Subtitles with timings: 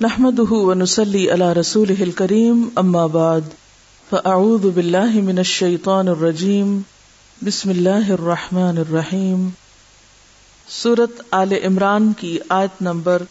[0.00, 3.40] نحمده ونسلي على رسوله الكريم اما بعد
[4.10, 6.80] فاعوذ بالله من الشيطان الرجيم،
[7.46, 9.48] بسم الله الرحمن الرحيم۔
[10.68, 13.22] سورت آل عمران کی آیت نمبر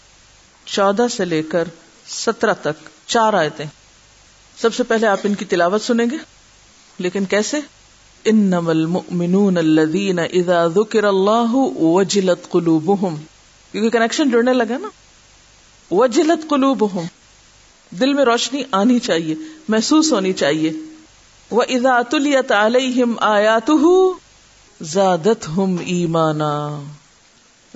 [0.65, 1.67] چودہ سے لے کر
[2.07, 3.65] سترہ تک، چار آیتیں۔
[4.61, 6.17] سب سے پہلے آپ ان کی تلاوت سنیں گے؟
[6.99, 7.57] لیکن کیسے؟
[8.25, 11.49] انما المؤمنون الذين اذا ذكر الله
[11.79, 13.15] وجلت قلوبهم۔
[13.71, 14.87] کیونکہ کنیکشن جڑنے لگا نا۔
[15.91, 17.05] وجلت قلوبهم
[17.91, 19.35] دل میں روشنی آنی چاہیے،
[19.67, 20.71] محسوس ہونی چاہیے۔
[21.51, 23.87] وہ اذا تلیت علیہم آیاته
[24.83, 26.81] زادتهم ایمانا۔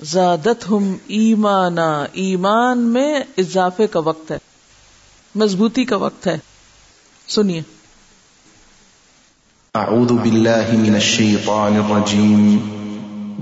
[0.02, 4.38] زادتهم ایمانا۔ ایمان میں اضافے کا وقت ہے،
[5.34, 6.38] مضبوطی کا وقت ہے۔
[7.28, 7.62] سنیے۔
[9.74, 12.56] أعوذ بالله من الشيطان الرجيم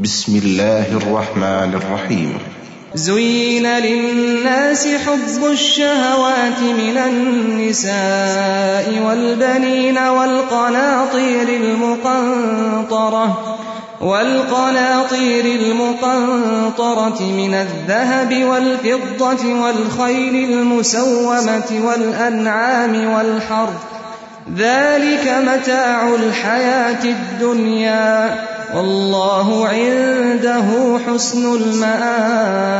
[0.02, 2.59] بسم الله الرحمن الرحيم
[2.94, 13.56] زين للناس حب الشهوات من النساء والبنين والقناطير المقنطرة
[14.00, 23.80] والقناطير المقنطرة من الذهب والفضة والخيل المسومة والأنعام والحرث
[24.56, 28.34] ذلك متاع الحياة الدنيا
[28.74, 32.79] والله عنده حسن المآب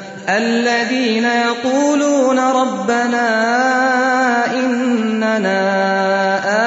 [0.27, 3.27] الذين يقولون ربنا
[4.53, 5.61] إننا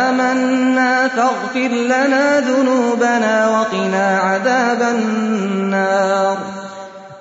[0.09, 6.37] آمنا فاغفر لنا ذنوبنا وقنا عذاب النار.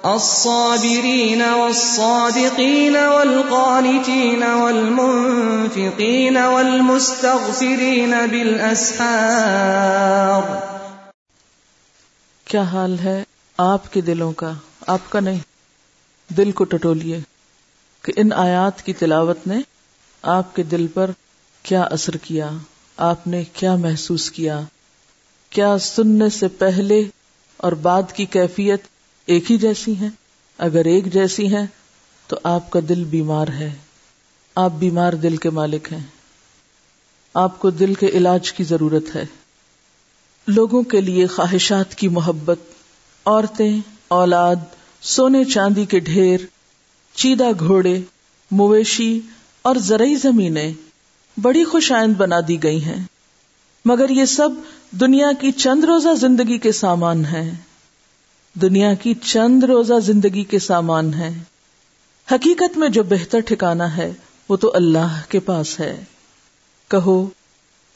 [0.03, 8.95] الصابرين والصادقين والقانتين والمنفقين والمستغفرين بالأسحار.
[12.45, 13.23] کیا حال ہے
[13.57, 14.51] آپ کے دلوں کا؟
[14.87, 15.52] آپ کا نہیں۔
[16.29, 17.19] دل کو ٹٹولیے
[18.01, 19.55] کہ ان آیات کی تلاوت نے
[20.21, 21.11] آپ کے دل پر
[21.63, 22.49] کیا اثر کیا؟
[22.97, 24.61] آپ نے کیا محسوس کیا؟
[25.49, 27.03] کیا سننے سے پہلے
[27.57, 28.81] اور بعد کی کیفیت
[29.25, 30.09] ایک ہی جیسی ہیں؟
[30.57, 31.65] اگر ایک جیسی ہیں
[32.27, 33.75] تو آپ کا دل بیمار ہے۔
[34.55, 36.03] آپ بیمار دل کے مالک ہیں۔
[37.33, 39.25] آپ کو دل کے علاج کی ضرورت ہے۔
[40.47, 42.59] لوگوں کے لیے خواہشات کی محبت،
[43.25, 44.55] عورتیں، اولاد
[45.03, 46.39] سونے چاندی کے ڈھیر،
[47.15, 48.01] چیدہ گھوڑے،
[48.51, 49.19] مویشی
[49.61, 50.73] اور زرعی زمینیں
[51.41, 53.03] بڑی خوش آئند بنا دی گئی ہیں۔
[53.85, 54.49] مگر یہ سب
[54.91, 57.51] دنیا کی چند روزہ زندگی کے سامان ہیں۔
[58.53, 61.43] دنیا کی چند روزہ زندگی کے سامان ہیں۔
[62.31, 64.13] حقیقت میں جو بہتر ٹھکانا ہے،
[64.49, 66.03] وہ تو اللہ کے پاس ہے۔
[66.87, 67.29] کہو،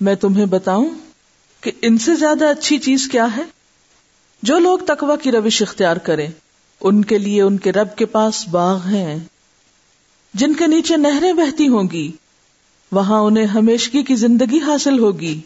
[0.02, 0.90] میں تمہیں بتاؤں
[1.62, 3.44] کہ ان سے زیادہ اچھی چیز کیا ہے؟
[4.44, 6.28] جو لوگ تقوی کی روش اختیار کریں۔
[6.82, 9.20] ان کے لیے ان کے رب کے پاس باغ ہیں۔
[10.34, 12.12] جن کے نیچے نہریں بہتی ہوں گی،
[12.92, 15.42] وہاں انہیں ہمیشگی کی زندگی حاصل ہوگی۔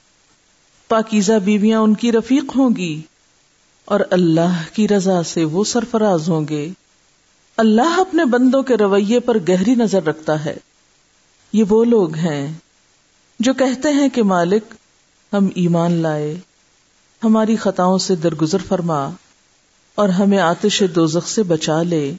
[0.87, 3.01] پاکیزہ بیویاں ان کی رفیق ہوں گی
[3.85, 6.69] اور اللہ کی رضا سے وہ سرفراز ہوں گے۔
[7.57, 10.57] اللہ اپنے بندوں کے رویے پر گہری نظر رکھتا ہے۔
[11.53, 12.53] یہ وہ لوگ ہیں
[13.39, 14.63] جو کہتے ہیں کہ مالک،
[15.33, 16.39] ہم ایمان لائے،
[17.23, 19.09] ہماری خطاؤں سے درگزر فرما۔
[20.01, 22.13] اور ہمیں آتش دوزخ سے بچا لے۔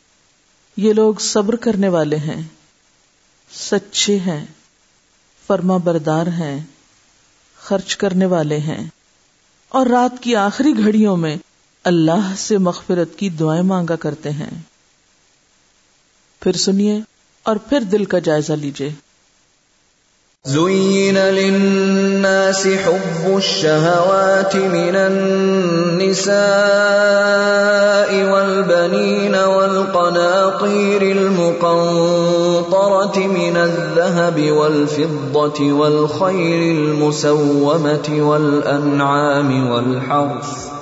[0.77, 2.43] یہ لوگ صبر کرنے والے ہیں۔
[3.53, 4.47] سچے ہیں۔
[5.47, 6.65] فرما بردار ہیں۔
[7.57, 8.89] خرچ کرنے والے ہیں۔
[9.69, 11.37] اور رات کی آخری گھڑیوں میں
[11.85, 14.51] اللہ سے مغفرت کی دعائیں مانگا کرتے ہیں۔
[16.41, 17.01] پھر سنیے
[17.43, 18.93] اور پھر دل کا جائزہ لیجیے
[20.45, 26.33] زين للناس حب الشهوات من النساء
[28.33, 31.99] والبنين والقناطير المقنطرة
[33.19, 40.82] من الذهب والفضة والخير المسومة والأنعام والحرث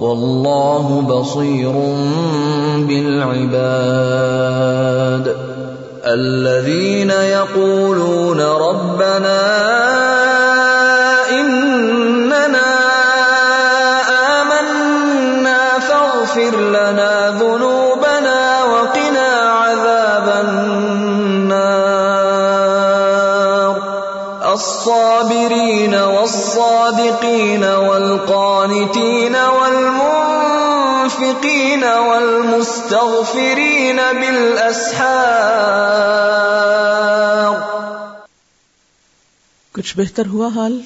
[0.00, 1.76] واللہ بصیر
[2.86, 5.36] بالعباد.
[6.04, 9.40] الذين يقولون ربنا
[11.30, 12.70] اننا
[14.40, 17.77] آمنا فاغفر لنا ذنوبنا
[24.58, 35.48] الصابرين والصادقين والقانتين والمنفقين والمستغفرين بالاسحار
[39.72, 40.80] کچھ بہتر ہوا حال؟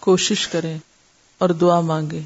[0.00, 0.78] کوشش کریں
[1.38, 2.20] اور دعا مانگے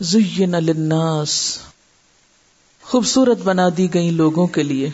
[0.00, 1.58] زین للناس۔
[2.82, 4.90] خوبصورت بنا دی گئی لوگوں کے لیے۔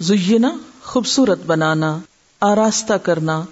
[0.00, 0.50] زینا
[0.84, 1.98] خوبصورت بنانا،
[2.40, 3.42] آراستہ کرنا،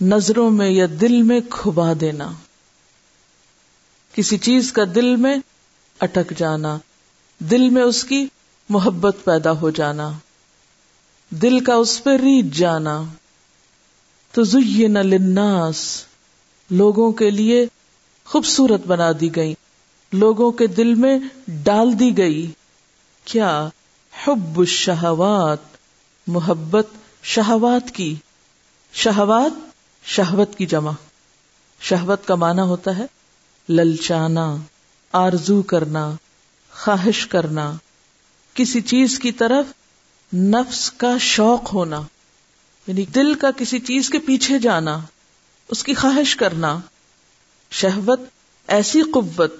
[0.00, 2.32] نظروں میں یا دل میں کھبا دینا۔
[4.12, 5.36] کسی چیز کا دل میں
[6.00, 6.78] اٹک جانا،
[7.38, 8.26] دل میں اس کی
[8.68, 10.12] محبت پیدا ہو جانا۔
[11.30, 13.02] دل کا اس پہ ریچ جانا۔
[14.32, 16.04] تو زین للناس،
[16.70, 17.66] لوگوں کے لیے
[18.24, 19.54] خوبصورت بنا دی گئی
[20.12, 21.18] لوگوں کے دل میں
[21.48, 22.50] ڈال دی گئی۔
[23.24, 23.68] کیا
[24.24, 25.67] حب الشہوات؟
[26.28, 26.86] محبت،
[27.22, 28.14] شہوات کی۔
[28.92, 29.52] شہوات،
[30.04, 30.90] شہوت کی جمع۔
[31.80, 33.06] شہوت کا معنی ہوتا ہے
[33.68, 34.56] للچانا،
[35.12, 36.12] آرزو کرنا،
[36.70, 37.72] خواہش کرنا۔
[38.54, 39.66] کسی چیز کی طرف
[40.34, 42.02] نفس کا شوق ہونا
[42.86, 45.00] یعنی دل کا کسی چیز کے پیچھے جانا،
[45.68, 46.78] اس کی خواہش کرنا۔
[47.70, 48.20] شہوت
[48.68, 49.54] ایسی قوت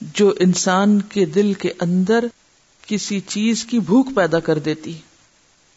[0.00, 2.24] جو انسان کے دل کے اندر
[2.86, 4.98] کسی چیز کی بھوک پیدا کر دیتی۔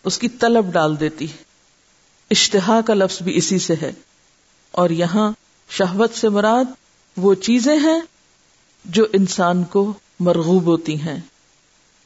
[0.07, 1.27] اس کی طلب ڈال دیتی۔
[2.31, 3.91] اشتہا کا لفظ بھی اسی سے ہے۔
[4.71, 5.31] اور یہاں
[5.69, 6.65] شہوت سے مراد
[7.17, 8.01] وہ چیزیں ہیں
[8.85, 11.19] جو انسان کو مرغوب ہوتی ہیں،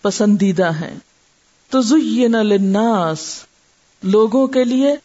[0.01, 0.95] پسندیدہ ہیں۔
[1.69, 3.43] تو زین للناس،
[4.03, 4.95] لوگوں کے لیے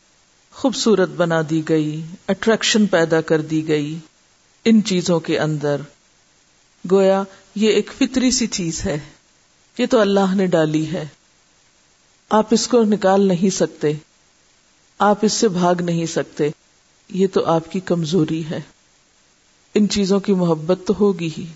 [0.53, 3.99] خوبصورت بنا دی گئی اٹریکشن پیدا کر دی گئی
[4.65, 5.77] ان چیزوں کے اندر۔
[6.91, 7.23] گویا
[7.55, 8.99] یہ ایک فطری سی چیز ہے۔
[9.79, 11.07] یہ تو اللہ نے ڈالی ہے۔
[12.31, 13.93] آپ اس کو نکال نہیں سکتے۔
[14.99, 16.51] آپ اس سے بھاگ نہیں سکتے۔
[17.09, 18.61] یہ تو آپ کی کمزوری ہے۔
[19.75, 21.47] ان چیزوں کی محبت تو ہوگی ہی۔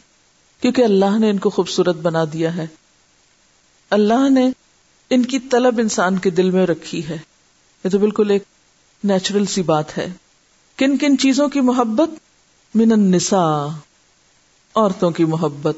[0.60, 2.66] کیونکہ اللہ نے ان کو خوبصورت بنا دیا ہے۔
[3.90, 4.50] اللہ نے
[5.10, 7.18] ان کی طلب انسان کے دل میں رکھی ہے۔
[7.84, 8.42] یہ تو بالکل ایک
[9.04, 10.12] نیچرل سی بات ہے۔
[10.76, 12.10] کن کن چیزوں کی محبت؟
[12.74, 13.66] من النساء،
[14.74, 15.76] عورتوں کی محبت۔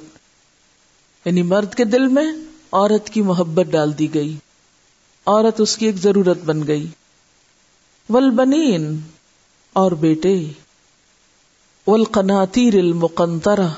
[1.24, 2.32] یعنی مرد کے دل میں
[2.72, 4.36] عورت کی محبت ڈال دی گئی۔
[5.26, 6.86] عورت اس کی ایک ضرورت بن گئی۔
[8.08, 9.00] ولبنین
[9.72, 10.44] اور بیٹے۔
[11.86, 13.68] ولقناطیر المقنطرہ،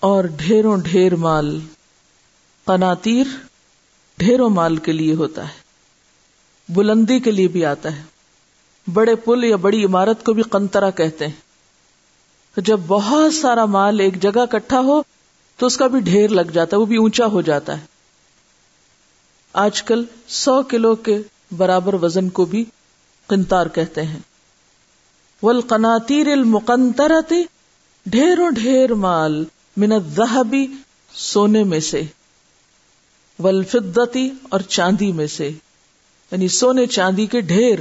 [0.00, 1.60] اور ڈھیروں ڈھیر مال۔
[2.64, 3.26] قناطیر
[4.18, 5.64] ڈھیروں مال کے لیے ہوتا ہے۔
[6.68, 8.02] بلندی کے لیے بھی آتا ہے۔
[8.92, 11.40] بڑے پل یا بڑی عمارت کو بھی قنطرہ کہتے ہیں۔
[12.54, 15.02] تو جب بہت سارا مال ایک جگہ کٹھا ہو
[15.56, 17.93] تو اس کا بھی ڈھیر لگ جاتا ہے، وہ بھی اونچا ہو جاتا ہے۔
[19.54, 21.18] آج کل سو کلو کے
[21.56, 22.64] برابر وزن کو بھی
[23.26, 24.18] قنتار کہتے ہیں۔
[25.42, 27.42] والقناطیر المقنطرتی
[28.06, 29.44] ڈھیروں ڈھیر مال
[29.76, 30.66] من الذهبی
[31.14, 32.02] سونے میں سے
[33.38, 35.48] والفضتی اور چاندی میں سے۔
[36.30, 37.78] یعنی سونے چاندی کے ڈھیر،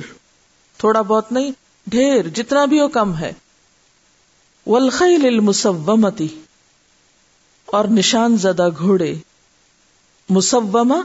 [0.77, 1.51] تھوڑا بہت نہیں،
[1.88, 3.34] ڈھیر، جتنا بھی ہو کم ہے۔
[4.68, 6.27] والخیل المسومتی
[7.65, 9.15] اور نشان زدہ گھوڑے۔
[10.30, 11.01] مسومہ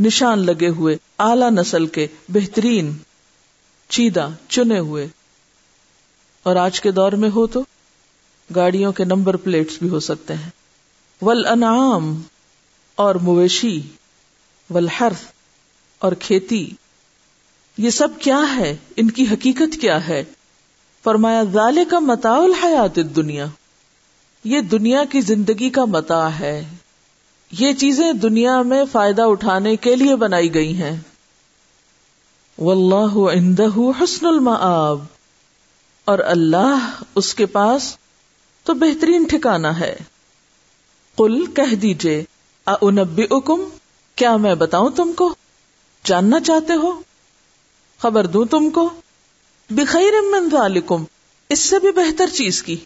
[0.00, 2.92] نشان لگے ہوئے اعلی نسل کے بہترین
[3.88, 5.08] چیدہ چنے ہوئے۔
[6.42, 7.62] اور آج کے دور میں ہو تو
[8.54, 10.50] گاڑیوں کے نمبر پلیٹس بھی ہو سکتے ہیں۔
[11.22, 12.22] ول انعام
[12.94, 13.80] اور مویشی
[14.70, 15.24] ولحرف
[15.98, 16.70] اور کھیتی۔
[17.78, 20.24] یہ سب کیا ہے؟ ان کی حقیقت کیا ہے؟
[21.04, 23.46] فرمایا ذالے کا متا الحیات دنیا
[24.44, 26.68] یہ دنیا کی زندگی کا متا ہے۔
[27.50, 31.00] یہ چیزیں دنیا میں فائدہ اٹھانے کے لیے بنائی گئی ہیں۔
[32.58, 33.66] واللہ عندہ
[34.02, 34.98] حسن المآب۔
[36.04, 37.96] اور اللہ اس کے پاس
[38.64, 39.96] تو بہترین ٹھکانا ہے۔
[41.16, 42.24] قل کہہ دیجیے
[42.66, 43.68] انبئکم
[44.14, 45.34] کیا میں بتاؤں تم کو؟
[46.04, 47.00] جاننا چاہتے ہو؟
[47.98, 48.90] خبر دوں تم کو؟
[49.70, 51.04] بخیر من ذالکم،
[51.48, 52.76] اس سے بھی بہتر چیز کی۔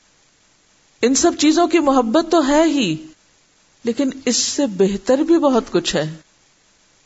[1.03, 3.07] ان سب چیزوں کی محبت تو ہے ہی۔
[3.85, 6.17] لیکن اس سے بہتر بھی بہت کچھ ہے۔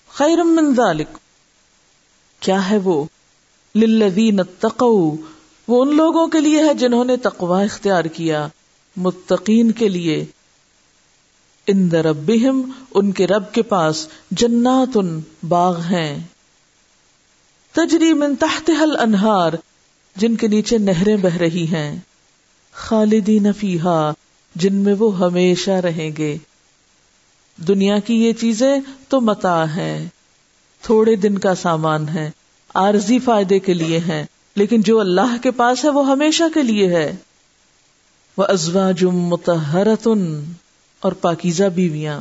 [0.08, 1.08] خیر من ذالک۔
[2.40, 3.04] کیا ہے وہ؟
[3.74, 5.16] للذین اتقوا۔
[5.68, 8.48] وہ ان لوگوں کے لیے ہے جنہوں نے تقوا اختیار کیا۔
[8.96, 10.24] متقین کے لیے۔
[11.66, 14.98] ان ربہم، ان کے رب کے پاس جنات
[15.48, 16.22] باغ ہیں۔
[17.72, 19.52] تجری من تحت حل انہار
[20.16, 22.00] جن کے نیچے نہریں بہ رہی ہیں۔
[22.72, 24.12] خالدین فیہا،
[24.54, 26.38] جن میں وہ ہمیشہ رہیں گے۔
[27.56, 30.08] دنیا کی یہ چیزیں تو متا ہے
[30.82, 32.30] تھوڑے دن کا سامان ہے
[32.74, 34.24] عارضی فائدے کے لیے ہیں،
[34.56, 37.16] لیکن جو اللہ کے پاس ہے وہ ہمیشہ کے لیے ہے۔
[38.36, 40.52] وہ ازوا جم متحرتن
[41.00, 42.20] اور پاکیزہ بیویاں۔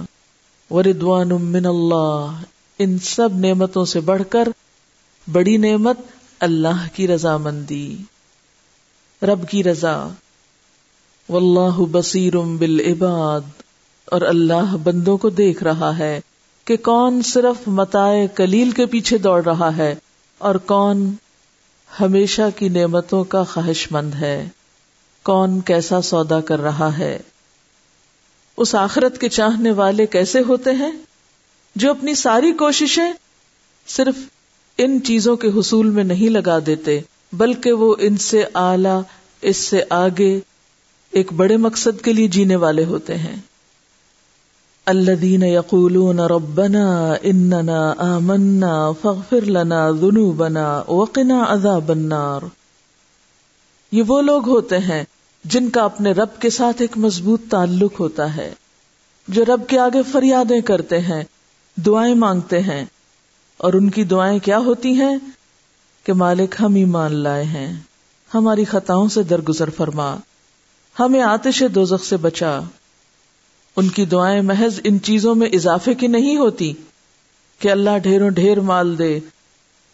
[0.73, 2.41] وردوان من اللہ
[2.79, 4.47] ان سب نعمتوں سے بڑھ کر
[5.31, 5.97] بڑی نعمت
[6.39, 7.97] اللہ کی رضا مندی
[9.21, 10.07] رب کی رضا۔
[11.29, 13.62] واللہ بصیر بالعباد۔
[14.05, 16.19] اور اللہ بندوں کو دیکھ رہا ہے
[16.65, 19.95] کہ کون صرف متائے کلیل کے پیچھے دوڑ رہا ہے
[20.37, 21.13] اور کون
[21.99, 24.49] ہمیشہ کی نعمتوں کا خواہش مند ہے۔
[25.23, 27.19] کون کیسا سودا کر رہا ہے۔
[28.57, 30.91] اس آخرت کے چاہنے والے کیسے ہوتے ہیں؟
[31.75, 33.13] جو اپنی ساری کوششیں
[33.87, 34.15] صرف
[34.77, 36.99] ان چیزوں کے حصول میں نہیں لگا دیتے،
[37.33, 39.01] بلکہ وہ ان سے اعلی،
[39.41, 40.39] اس سے آگے
[41.11, 43.35] ایک بڑے مقصد کے لیے جینے والے ہوتے ہیں۔
[44.85, 52.45] الذين يقولون ربنا اننا آمنا فاغفر لنا ذنوبنا وقنا عذاب النار۔
[53.91, 55.03] یہ وہ لوگ ہوتے ہیں
[55.43, 58.53] جن کا اپنے رب کے ساتھ ایک مضبوط تعلق ہوتا ہے،
[59.27, 61.23] جو رب کے آگے فریادیں کرتے ہیں،
[61.75, 62.85] دعائیں مانگتے ہیں۔
[63.57, 65.17] اور ان کی دعائیں کیا ہوتی ہیں؟
[66.03, 67.73] کہ مالک ہم ایمان لائے ہیں،
[68.33, 70.15] ہماری خطاؤں سے درگزر فرما،
[70.99, 72.59] ہمیں آتش دوزخ سے بچا۔
[73.75, 76.73] ان کی دعائیں محض ان چیزوں میں اضافے کی نہیں ہوتی
[77.59, 79.19] کہ اللہ ڈھیروں ڈھیر مال دے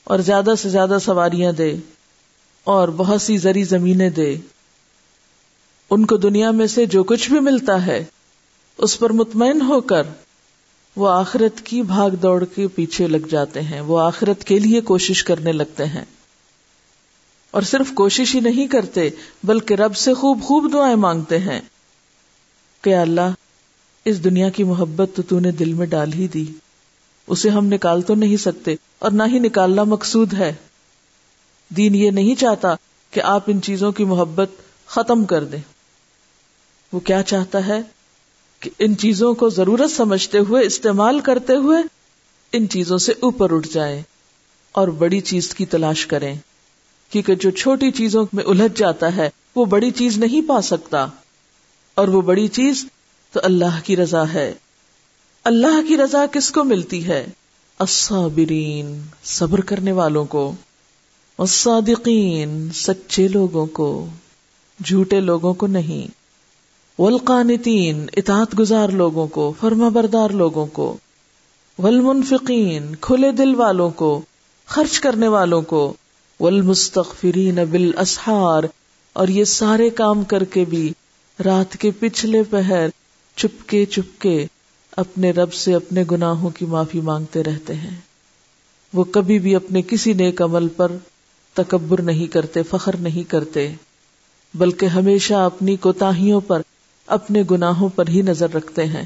[0.03, 1.75] اور زیادہ سے زیادہ سواریاں دے
[2.63, 4.35] اور بہت سی زری زمینیں دے۔
[5.89, 8.03] ان کو دنیا میں سے جو کچھ بھی ملتا ہے،
[8.77, 10.03] اس پر مطمئن ہو کر
[10.95, 15.23] وہ آخرت کی بھاگ دوڑ کے پیچھے لگ جاتے ہیں، وہ آخرت کے لیے کوشش
[15.23, 16.05] کرنے لگتے ہیں۔
[17.51, 19.09] اور صرف کوشش ہی نہیں کرتے،
[19.43, 21.61] بلکہ رب سے خوب خوب دعائیں مانگتے ہیں
[22.81, 23.29] کہ اللہ
[24.09, 26.45] اس دنیا کی محبت تو تو نے دل میں ڈال ہی دی۔
[27.27, 30.53] اسے ہم نکال تو نہیں سکتے اور نہ ہی نکالنا مقصود ہے۔
[31.69, 32.75] دین یہ نہیں چاہتا
[33.11, 34.49] کہ آپ ان چیزوں کی محبت
[34.85, 35.59] ختم کر دیں۔
[36.93, 37.81] وہ کیا چاہتا ہے؟
[38.59, 41.77] کہ ان چیزوں کو ضرورت سمجھتے ہوئے استعمال کرتے ہوئے
[42.53, 44.01] ان چیزوں سے اوپر اٹھ جائیں
[44.71, 46.35] اور بڑی چیز کی تلاش کریں۔
[47.09, 51.05] کیونکہ جو چھوٹی چیزوں میں الجھ جاتا ہے، وہ بڑی چیز نہیں پا سکتا۔
[51.95, 52.85] اور وہ بڑی چیز
[53.31, 54.53] تو اللہ کی رضا ہے۔
[55.43, 57.27] اللہ کی رضا کس کو ملتی ہے؟
[57.79, 60.51] الصابرین، صبر کرنے والوں کو۔
[61.37, 64.07] الصادقین سچے لوگوں کو۔
[64.85, 66.11] جھوٹے لوگوں کو نہیں۔
[67.01, 70.97] والقانتین، اطاعت گزار لوگوں کو، فرما بردار لوگوں کو۔
[71.79, 74.21] والمنفقین، کھلے دل والوں کو،
[74.65, 75.93] خرچ کرنے والوں کو۔
[76.39, 78.63] والمستغفرین بالاسحار،
[79.13, 80.93] اور یہ سارے کام کر کے بھی
[81.45, 82.87] رات کے پچھلے پہر
[83.41, 84.45] چپکے چپکے
[84.91, 87.97] اپنے رب سے اپنے گناہوں کی معافی مانگتے رہتے ہیں۔
[88.93, 90.91] وہ کبھی بھی اپنے کسی نیک عمل پر
[91.53, 93.73] تکبر نہیں کرتے، فخر نہیں کرتے،
[94.53, 96.61] بلکہ ہمیشہ اپنی کوتاہیوں پر،
[97.07, 99.05] اپنے گناہوں پر ہی نظر رکھتے ہیں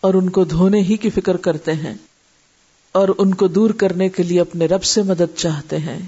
[0.00, 1.94] اور ان کو دھونے ہی کی فکر کرتے ہیں
[2.92, 5.98] اور ان کو دور کرنے کے لیے اپنے رب سے مدد چاہتے ہیں۔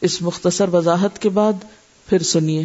[0.00, 1.52] اس مختصر وضاحت کے بعد
[2.06, 2.64] پھر سنیے۔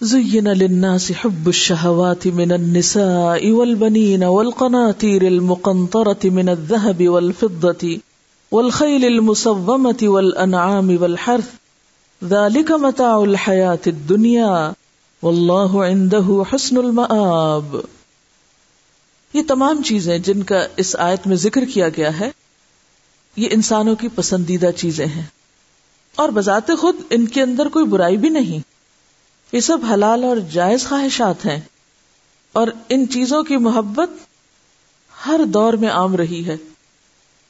[0.00, 7.94] زين للناس حب الشهوات من النساء والبنين والقناطير المقنطرة من الذهب والفضة
[8.52, 11.48] والخيل المصومة والأنعام والحرث.
[12.24, 14.72] ذلك متاع الحياة الدنيا
[15.22, 17.76] والله عنده حسن المآب.
[19.34, 22.30] یہ تمام چیزیں جن کا اس آیت میں ذکر کیا گیا ہے،
[23.36, 25.26] یہ انسانوں کی پسندیدہ چیزیں ہیں۔
[26.16, 28.75] اور بذات خود ان کے اندر کوئی برائی بھی نہیں۔
[29.52, 31.60] یہ سب حلال اور جائز خواہشات ہیں
[32.52, 34.10] اور ان چیزوں کی محبت
[35.26, 36.56] ہر دور میں عام رہی ہے۔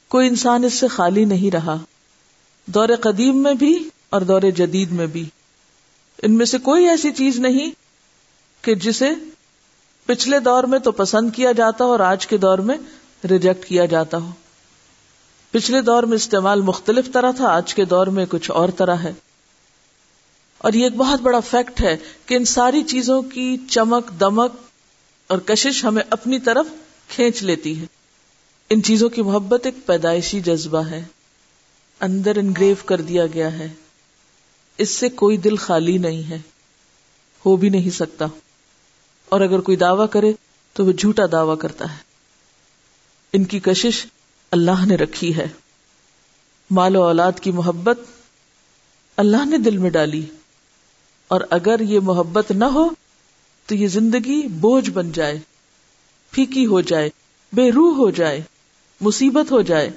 [0.07, 1.75] کوئی انسان اس سے خالی نہیں رہا،
[2.65, 5.29] دور قدیم میں بھی اور دور جدید میں بھی۔
[6.23, 7.71] ان میں سے کوئی ایسی چیز نہیں
[8.61, 9.09] کہ جسے
[10.05, 12.77] پچھلے دور میں تو پسند کیا جاتا ہو اور آج کے دور میں
[13.29, 14.29] ریجیکٹ کیا جاتا ہو۔
[15.51, 19.13] پچھلے دور میں استعمال مختلف طرح تھا، آج کے دور میں کچھ اور طرح ہے۔
[20.57, 24.51] اور یہ ایک بہت بڑا فیکٹ ہے کہ ان ساری چیزوں کی چمک، دمک
[25.27, 26.65] اور کشش ہمیں اپنی طرف
[27.07, 27.85] کھینچ لیتی ہے۔
[28.69, 31.05] ان چیزوں کی محبت ایک پیدائشی جذبہ ہے۔
[32.01, 33.73] اندر انگریو کر دیا گیا ہے۔
[34.77, 36.37] اس سے کوئی دل خالی نہیں ہے۔
[37.45, 38.25] ہو بھی نہیں سکتا۔
[39.29, 40.33] اور اگر کوئی دعوی کرے
[40.73, 41.97] تو وہ جھوٹا دعوی کرتا ہے۔
[43.33, 44.05] ان کی کشش
[44.51, 45.47] اللہ نے رکھی ہے۔
[46.71, 47.99] مال و اولاد کی محبت
[49.17, 50.25] اللہ نے دل میں ڈالی۔
[51.27, 52.89] اور اگر یہ محبت نہ ہو
[53.65, 55.39] تو یہ زندگی بوجھ بن جائے،
[56.31, 57.09] پھیکی ہو جائے،
[57.53, 58.41] بے روح ہو جائے،
[59.01, 59.89] مصیبت ہو جائے۔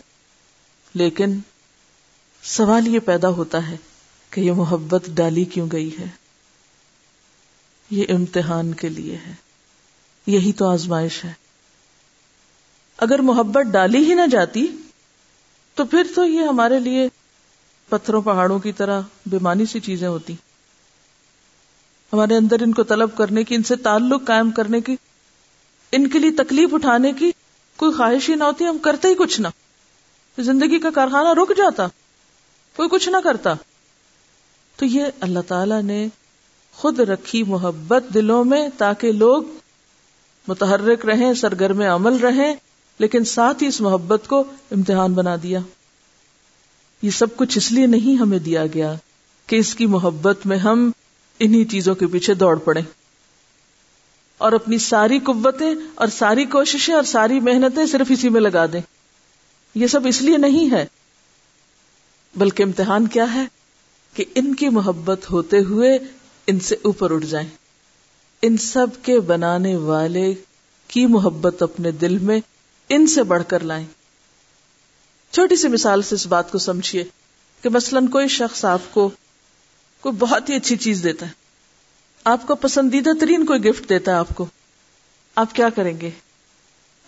[0.94, 1.38] لیکن
[2.42, 3.76] سوال یہ پیدا ہوتا ہے
[4.30, 6.06] کہ یہ محبت ڈالی کیوں گئی ہے؟
[7.90, 9.34] یہ امتحان کے لیے ہے۔
[10.26, 11.32] یہی تو آزمائش ہے۔
[12.96, 14.66] اگر محبت ڈالی ہی نہ جاتی
[15.74, 17.08] تو پھر تو یہ ہمارے لیے
[17.88, 20.34] پتھروں پہاڑوں کی طرح بیمانی سی چیزیں ہوتی۔
[22.12, 24.96] ہمارے اندر ان کو طلب کرنے کی، ان سے تعلق قائم کرنے کی،
[25.92, 27.30] ان کے لیے تکلیف اٹھانے کی
[27.76, 29.48] کوئی خواہش ہی نہ ہوتی، ہم کرتے ہی کچھ نہ۔
[30.38, 31.86] زندگی کا کارخانہ رک جاتا،
[32.76, 33.54] کوئی کچھ نہ کرتا۔
[34.76, 36.08] تو یہ اللہ تعالی نے
[36.72, 39.42] خود رکھی محبت دلوں میں تاکہ لوگ
[40.48, 42.54] متحرک رہیں، سرگرم عمل رہیں،
[42.98, 45.60] لیکن ساتھ ہی اس محبت کو امتحان بنا دیا۔
[47.02, 48.94] یہ سب کچھ اس لیے نہیں ہمیں دیا گیا
[49.46, 50.90] کہ اس کی محبت میں ہم
[51.40, 52.80] انہی چیزوں کے پیچھے دوڑ پڑے۔
[54.38, 58.80] اور اپنی ساری قوتیں اور ساری کوششیں اور ساری محنتیں صرف اسی میں لگا دیں۔
[59.74, 60.86] یہ سب اس لیے نہیں ہے،
[62.36, 63.44] بلکہ امتحان کیا ہے
[64.14, 65.98] کہ ان کی محبت ہوتے ہوئے
[66.46, 67.48] ان سے اوپر اٹھ جائیں۔
[68.42, 70.34] ان سب کے بنانے والے
[70.88, 72.40] کی محبت اپنے دل میں
[72.88, 73.86] ان سے بڑھ کر لائیں۔
[75.30, 77.04] چھوٹی سی مثال سے اس بات کو سمجھیے
[77.62, 79.10] کہ مثلاً کوئی شخص آپ کو
[80.00, 81.30] کوئی بہت ہی اچھی چیز دیتا ہے۔
[82.24, 84.46] آپ کو پسندیدہ ترین کوئی گفٹ دیتا ہے آپ کو۔
[85.36, 86.10] آپ کیا کریں گے؟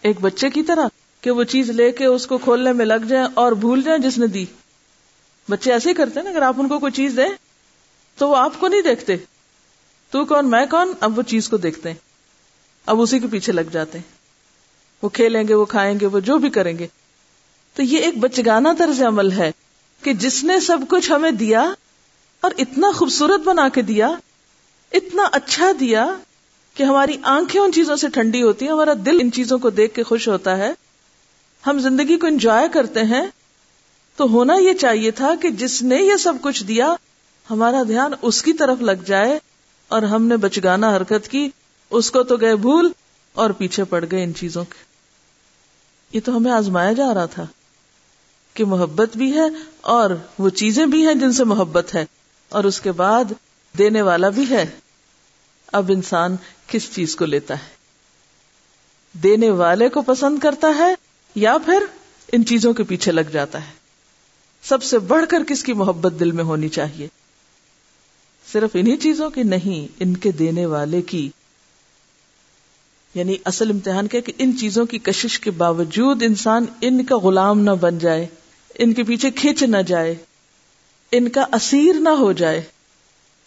[0.02, 0.86] ایک بچے کی طرح
[1.20, 4.18] کہ وہ چیز لے کے اس کو کھولنے میں لگ جائیں اور بھول جائیں جس
[4.18, 4.44] نے دی۔
[5.48, 7.28] بچے ایسے ہی کرتے ہیں نا، اگر آپ ان کو کوئی چیز دیں
[8.18, 9.16] تو وہ آپ کو نہیں دیکھتے۔
[10.10, 11.96] تو کون، میں کون؟ اب وہ چیز کو دیکھتے ہیں۔
[12.86, 14.12] اب اسی کے پیچھے لگ جاتے ہیں۔
[15.02, 16.86] وہ کھیلیں گے، وہ کھائیں گے، وہ جو بھی کریں گے۔
[17.74, 19.50] تو یہ ایک بچگانا طرز عمل ہے
[20.02, 21.72] کہ جس نے سب کچھ ہمیں دیا
[22.42, 24.08] اور اتنا خوبصورت بنا کے دیا،
[24.92, 26.14] اتنا اچھا دیا
[26.74, 29.94] کہ ہماری آنکھیں ان چیزوں سے ٹھنڈی ہوتی ہیں، ہمارا دل ان چیزوں کو دیکھ
[29.94, 30.72] کے خوش ہوتا ہے۔
[31.66, 33.26] ہم زندگی کو انجوائے کرتے ہیں۔
[34.16, 36.94] تو ہونا یہ چاہیے تھا کہ جس نے یہ سب کچھ دیا،
[37.50, 39.38] ہمارا دھیان اس کی طرف لگ جائے
[39.88, 41.48] اور ہم نے بچگانا حرکت کی،
[41.90, 42.92] اس کو تو گئے بھول
[43.32, 44.84] اور پیچھے پڑ گئے ان چیزوں کے۔
[46.12, 47.46] یہ تو ہمیں آزمایا جا رہا تھا
[48.54, 49.44] کہ محبت بھی ہے
[49.80, 52.06] اور وہ چیزیں بھی ہیں جن سے محبت ہے۔
[52.52, 53.24] اور اس کے بعد
[53.78, 54.66] دینے والا بھی ہے۔
[55.72, 56.36] اب انسان
[56.66, 57.68] کس چیز کو لیتا ہے؟
[59.12, 60.94] دینے والے کو پسند کرتا ہے
[61.34, 61.84] یا پھر
[62.32, 63.72] ان چیزوں کے پیچھے لگ جاتا ہے؟
[64.62, 67.08] سب سے بڑھ کر کس کی محبت دل میں ہونی چاہیے؟
[68.52, 71.30] صرف انہی چیزوں کی نہیں، ان کے دینے والے کی۔
[73.14, 77.60] یعنی اصل امتحان کیا کہ ان چیزوں کی کشش کے باوجود انسان ان کا غلام
[77.60, 78.26] نہ بن جائے،
[78.74, 80.14] ان کے پیچھے کھینچ نہ جائے۔
[81.12, 82.62] ان کا اسیر نہ ہو جائے۔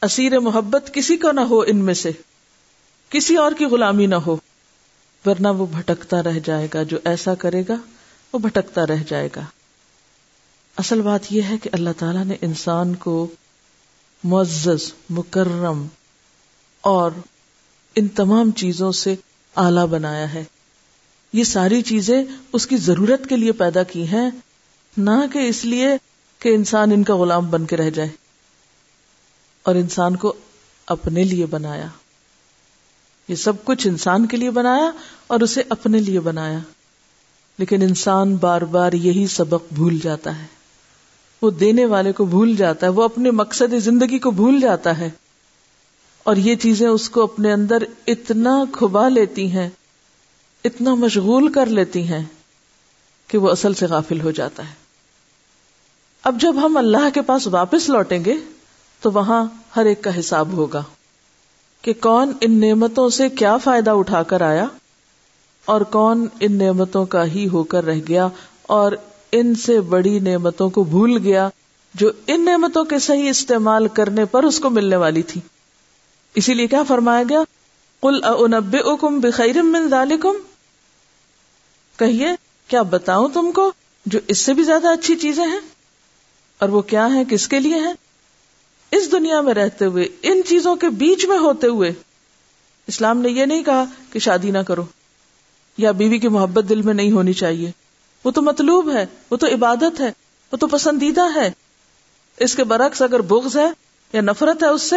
[0.01, 2.11] اسیر محبت کسی کو نہ ہو ان میں سے۔
[3.09, 4.37] کسی اور کی غلامی نہ ہو۔
[5.25, 7.75] ورنہ وہ بھٹکتا رہ جائے گا۔ جو ایسا کرے گا،
[8.33, 9.41] وہ بھٹکتا رہ جائے گا۔
[10.77, 13.27] اصل بات یہ ہے کہ اللہ تعالیٰ نے انسان کو
[14.23, 15.87] معزز، مکرم
[16.81, 17.11] اور
[17.95, 19.15] ان تمام چیزوں سے
[19.55, 20.43] آلہ بنایا ہے۔
[21.33, 22.23] یہ ساری چیزیں
[22.53, 24.29] اس کی ضرورت کے لیے پیدا کی ہیں،
[24.97, 25.87] نہ کہ اس لیے
[26.45, 28.09] کہ انسان ان کا غلام بن کے رہ جائے
[29.63, 30.33] اور انسان کو
[30.87, 31.87] اپنے لیے بنایا۔
[33.27, 34.91] یہ سب کچھ انسان کے لیے بنایا
[35.27, 36.59] اور اسے اپنے لیے بنایا۔
[37.57, 40.45] لیکن انسان بار بار یہی سبق بھول جاتا ہے۔
[41.41, 45.09] وہ دینے والے کو بھول جاتا ہے، وہ اپنے مقصد زندگی کو بھول جاتا ہے۔
[46.23, 47.77] اور یہ چیزیں اس کو اپنے اندر
[48.07, 49.69] اتنا کھبا لیتی ہیں،
[50.63, 52.25] اتنا مشغول کر لیتی ہیں
[53.27, 54.84] کہ وہ اصل سے غافل ہو جاتا ہے۔
[56.25, 58.33] اب جب ہم اللہ کے پاس واپس لوٹیں گے
[59.01, 60.83] تو وہاں ہر ایک کا حساب ہوگا
[61.81, 64.65] کہ کون ان نعمتوں سے کیا فائدہ اٹھا کر آیا
[65.65, 68.27] اور کون ان نعمتوں کا ہی ہو کر رہ گیا
[68.61, 68.91] اور
[69.31, 71.49] ان سے بڑی نعمتوں کو بھول گیا
[71.93, 75.41] جو ان نعمتوں کے صحیح استعمال کرنے پر اس کو ملنے والی تھی۔
[76.35, 77.43] اسی لیے کیا فرمایا گیا؟
[78.01, 80.41] کل انب اکم بخیر من ذالکم
[81.99, 82.27] کہیے،
[82.67, 83.71] کیا بتاؤں تم کو
[84.05, 85.74] جو اس سے بھی زیادہ اچھی چیزیں ہیں؟
[86.57, 87.93] اور وہ کیا ہیں؟ کس کے لیے ہیں؟
[88.91, 91.93] اس دنیا میں رہتے ہوئے، ان چیزوں کے بیچ میں ہوتے ہوئے۔
[92.87, 94.85] اسلام نے یہ نہیں کہا کہ شادی نہ کرو،
[95.77, 97.71] یا بیوی کی محبت دل میں نہیں ہونی چاہیے۔
[98.23, 100.11] وہ تو مطلوب ہے، وہ تو عبادت ہے،
[100.51, 101.51] وہ تو پسندیدہ ہے۔
[102.39, 103.69] اس کے برعکس اگر بغض ہے
[104.13, 104.95] یا نفرت ہے اس سے،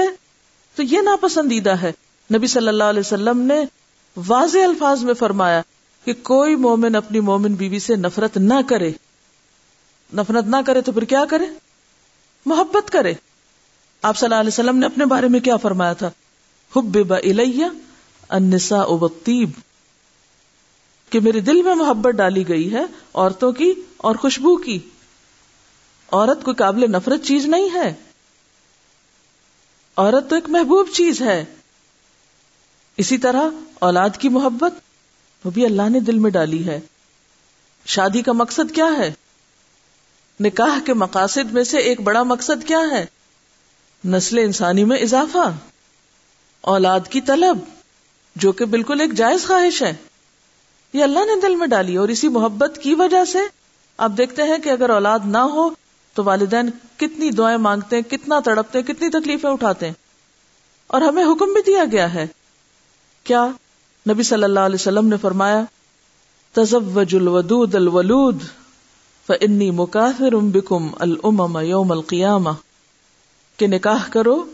[0.74, 1.92] تو یہ ناپسندیدہ ہے۔
[2.34, 3.64] نبی صلی اللہ علیہ وسلم نے
[4.26, 5.62] واضح الفاظ میں فرمایا
[6.04, 8.92] کہ کوئی مومن اپنی مومن بیوی سے نفرت نہ کرے۔
[10.14, 11.44] نفرت نہ کرے تو پھر کیا کرے؟
[12.46, 13.14] محبت کرے۔
[14.02, 16.10] آپ صلی اللہ علیہ وسلم نے اپنے بارے میں کیا فرمایا تھا؟
[16.76, 16.98] حب
[18.28, 19.50] النساء والطیب۔
[21.10, 22.82] کہ میرے دل میں محبت ڈالی گئی ہے
[23.14, 24.78] عورتوں کی اور خوشبو کی۔
[26.12, 27.94] عورت کوئی قابل نفرت چیز نہیں ہے۔
[29.96, 31.44] عورت تو ایک محبوب چیز ہے۔
[32.96, 33.42] اسی طرح
[33.74, 34.74] اولاد کی محبت
[35.44, 36.80] وہ بھی اللہ نے دل میں ڈالی ہے۔
[37.86, 39.14] شادی کا مقصد کیا ہے؟
[40.40, 43.07] نکاح کے مقاصد میں سے ایک بڑا مقصد کیا ہے؟
[44.05, 45.53] نسل انسانی میں اضافہ۔
[46.61, 47.59] اولاد کی طلب،
[48.37, 49.94] جو کہ بالکل ایک جائز خواہش ہے۔
[50.92, 53.38] یہ اللہ نے دل میں ڈالی اور اسی محبت کی وجہ سے۔
[53.96, 55.70] آپ دیکھتے ہیں کہ اگر اولاد نہ ہو،
[56.14, 59.92] تو والدین کتنی دعائیں مانگتے ہیں، کتنا تڑپتے ہیں، کتنی تکلیفیں اٹھاتے ہیں۔
[60.87, 62.27] اور ہمیں حکم بھی دیا گیا ہے۔
[63.24, 63.46] کیا
[64.09, 65.62] نبی صلی اللہ علیہ وسلم نے فرمایا،
[66.53, 68.42] تزوج الودود الولود؟
[69.28, 72.50] فانی مکاثر بکم الامم یوم القیامہ
[73.56, 74.44] کہ نکاح کرو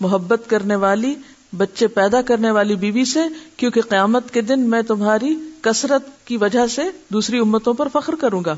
[0.00, 1.14] محبت کرنے والی،
[1.56, 3.20] بچے پیدا کرنے والی بیوی سے،
[3.56, 8.42] کیونکہ قیامت کے دن میں تمہاری کثرت کی وجہ سے دوسری امتوں پر فخر کروں
[8.46, 8.56] گا۔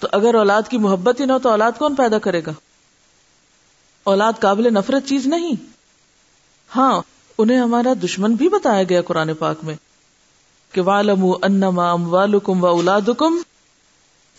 [0.00, 2.52] تو اگر اولاد کی محبت ہی نہ ہو تو اولاد کون پیدا کرے گا؟
[4.04, 5.52] اولاد قابل نفرت چیز نہیں۔
[6.76, 7.02] ہاں
[7.38, 9.74] انہیں ہمارا دشمن بھی بتایا گیا قرآن پاک میں
[10.72, 13.38] کہ والم انما اموالکم و اولادکم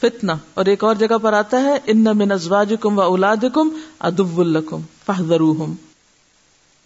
[0.03, 4.81] فتنا اور ایک اور جگہ پر آتا ہے، ان من ازواجکم و اولادکم ادب الکم
[5.05, 5.75] فحذروہم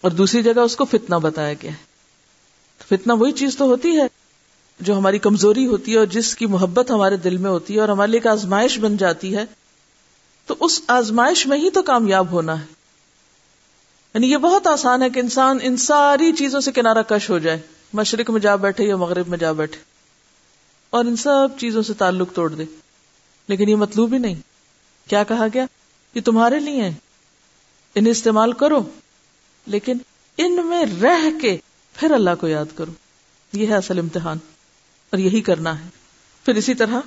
[0.00, 1.88] اور دوسری جگہ اس کو فتنہ بتایا گیا ہے۔
[2.88, 4.06] فتنہ وہی چیز تو ہوتی ہے
[4.80, 7.88] جو ہماری کمزوری ہوتی ہے اور جس کی محبت ہمارے دل میں ہوتی ہے اور
[7.88, 9.44] ہمارے لیے ایک آزمائش بن جاتی ہے۔
[10.46, 12.66] تو اس آزمائش میں ہی تو کامیاب ہونا ہے۔
[14.14, 17.58] یعنی یہ بہت آسان ہے کہ انسان ان ساری چیزوں سے کنارہ کش ہو جائے۔
[17.92, 19.78] مشرق میں جا بیٹھے یا مغرب میں جا بیٹھے۔
[20.90, 22.64] اور ان سب چیزوں سے تعلق توڑ دے۔
[23.48, 24.34] لیکن یہ مطلوب ہی نہیں۔
[25.08, 25.64] کیا کہا گیا؟
[26.14, 26.92] یہ تمہارے لیے ہیں۔
[27.94, 28.90] انہیں استعمال کرو۔
[29.66, 29.98] لیکن
[30.36, 31.56] ان میں رہ کے
[31.94, 32.92] پھر اللہ کو یاد کرو۔
[33.52, 34.38] یہ ہے اصل امتحان۔
[35.10, 35.88] اور یہی کرنا ہے۔
[36.44, 37.00] پھر اسی طرح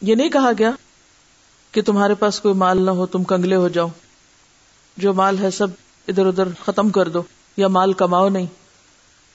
[0.00, 0.70] یہ نہیں کہا گیا
[1.72, 3.88] کہ تمہارے پاس کوئی مال نہ ہو، تم کنگلے ہو جاؤ۔
[4.96, 5.66] جو مال ہے سب
[6.08, 7.22] ادھر ادھر ختم کر دو،
[7.56, 8.46] یا مال کماؤ نہیں۔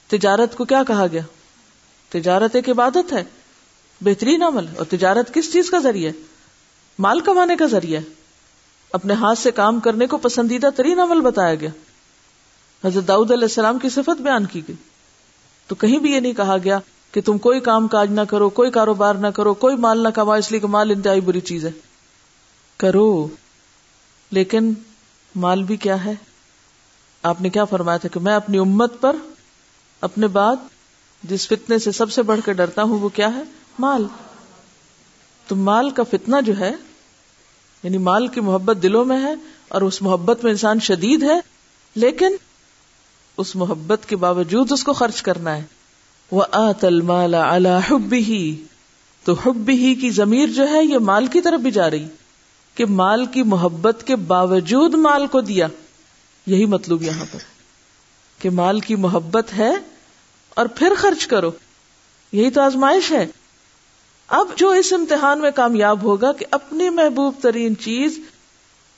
[0.06, 1.22] تجارت کو کیا کہا گیا؟
[2.08, 3.24] تجارت ایک عبادت ہے۔
[4.00, 6.12] بہترین عمل اور تجارت کس چیز کا ذریعہ
[6.98, 8.00] مال کمانے کا ذریعہ
[8.92, 11.70] اپنے ہاتھ سے کام کرنے کو پسندیدہ ترین عمل بتایا گیا۔
[12.84, 14.76] حضرت داؤد علیہ السلام کی صفت بیان کی گئی۔
[15.66, 16.78] تو کہیں بھی یہ نہیں کہا گیا
[17.12, 20.38] کہ تم کوئی کام کاج نہ کرو، کوئی کاروبار نہ کرو، کوئی مال نہ کماؤ،
[20.38, 21.70] اس لیے کہ مال انتہائی بری چیز ہے۔
[22.76, 23.28] کرو۔
[24.30, 24.72] لیکن
[25.36, 26.12] مال بھی کیا ہے؟
[27.22, 29.16] آپ نے کیا فرمایا تھا کہ میں اپنی امت پر
[30.00, 30.56] اپنے بعد
[31.22, 33.42] جس فتنے سے سب سے بڑھ کے ڈرتا ہوں وہ کیا ہے؟
[33.78, 34.06] مال۔
[35.46, 36.72] تو مال کا فتنہ جو ہے
[37.82, 39.34] یعنی مال کی محبت دلوں میں ہے
[39.68, 41.40] اور اس محبت میں انسان شدید ہے،
[41.94, 42.36] لیکن
[43.36, 45.64] اس محبت کے باوجود اس کو خرچ کرنا ہے۔
[46.30, 48.64] وہ آتل مالا اللہ حب ہی
[49.24, 52.08] تو حب ہی کی ضمیر جو ہے، یہ مال کی طرف بھی جا رہی۔
[52.74, 55.66] کہ مال کی محبت کے باوجود مال کو دیا۔
[56.46, 57.38] یہی مطلب یہاں پر۔
[58.38, 59.72] کہ مال کی محبت ہے
[60.48, 61.50] اور پھر خرچ کرو۔
[62.32, 63.26] یہی تو آزمائش ہے۔
[64.28, 68.20] اب جو اس امتحان میں کامیاب ہوگا کہ اپنی محبوب ترین چیز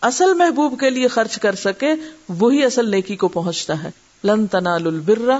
[0.01, 1.93] اصل محبوب کے لیے خرچ کر سکے،
[2.29, 3.91] وہی اصل نیکی کو پہنچتا ہے۔
[4.25, 5.31] لن تنال البر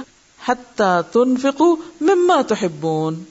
[0.47, 3.23] حتی تنفقو مما تحبون۔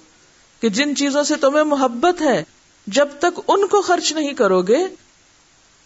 [0.60, 2.44] کہ جن چیزوں سے تمہیں محبت ہے،
[2.86, 4.78] جب تک ان کو خرچ نہیں کرو گے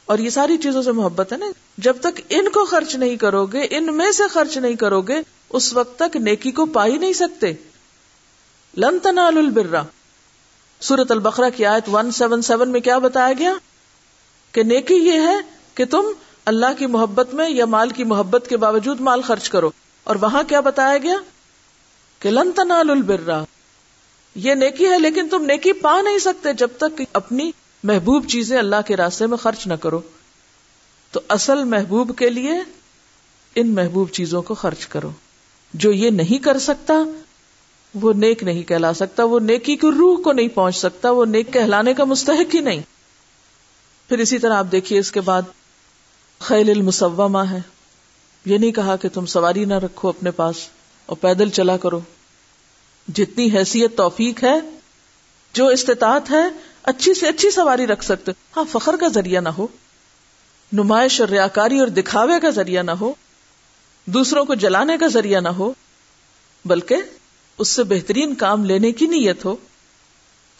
[0.05, 1.47] اور یہ ساری چیزوں سے محبت ہے نا،
[1.79, 5.15] جب تک ان کو خرچ نہیں کرو گے ان میں سے خرچ نہیں کرو گے
[5.51, 7.53] اس وقت تک نیکی کو پا ہی نہیں سکتے۔
[8.77, 9.83] لن تنال البرا
[10.81, 13.53] سورت البقرہ کی آیت 177 میں کیا بتایا گیا؟
[14.53, 15.35] کہ نیکی یہ ہے
[15.75, 16.03] کہ تم
[16.45, 19.71] اللہ کی محبت میں یا مال کی محبت کے باوجود مال خرچ کرو۔
[20.05, 21.15] اور وہاں کیا بتایا گیا؟
[22.19, 23.45] کہ لن تنال البرا
[24.35, 27.51] یہ نیکی ہے لیکن تم نیکی پا نہیں سکتے جب تک اپنی
[27.85, 30.01] محبوب چیزیں اللہ کے راستے میں خرچ نہ کرو۔
[31.11, 32.53] تو اصل محبوب کے لیے
[33.55, 35.11] ان محبوب چیزوں کو خرچ کرو۔
[35.75, 36.95] جو یہ نہیں کر سکتا
[37.95, 41.53] وہ نیک نہیں کہلا سکتا، وہ نیکی کی روح کو نہیں پہنچ سکتا، وہ نیک
[41.53, 42.81] کہلانے کا مستحق ہی نہیں۔
[44.09, 45.43] پھر اسی طرح آپ دیکھیے اس کے بعد
[46.39, 47.59] خیل المسومہ ہے۔
[48.45, 50.57] یہ نہیں کہا کہ تم سواری نہ رکھو اپنے پاس
[51.07, 52.01] اور پیدل چلا کرو۔
[53.15, 54.61] جتنی حیثیت توفیق ہے،
[55.53, 56.49] جو استطاعت ہے،
[56.83, 59.67] اچھی سے اچھی سواری رکھ سکتے۔ ہاں فخر کا ذریعہ نہ ہو،
[60.73, 63.13] نمائش اور ریاکاری اور دکھاوے کا ذریعہ نہ ہو،
[64.05, 65.73] دوسروں کو جلانے کا ذریعہ نہ ہو،
[66.65, 66.97] بلکہ
[67.61, 69.55] اس سے بہترین کام لینے کی نیت ہو؟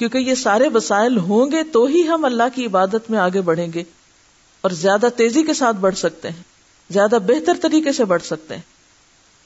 [0.01, 3.73] کیونکہ یہ سارے وسائل ہوں گے تو ہی ہم اللہ کی عبادت میں آگے بڑھیں
[3.75, 3.83] گے
[4.65, 6.43] اور زیادہ تیزی کے ساتھ بڑھ سکتے ہیں،
[6.91, 8.63] زیادہ بہتر طریقے سے بڑھ سکتے ہیں۔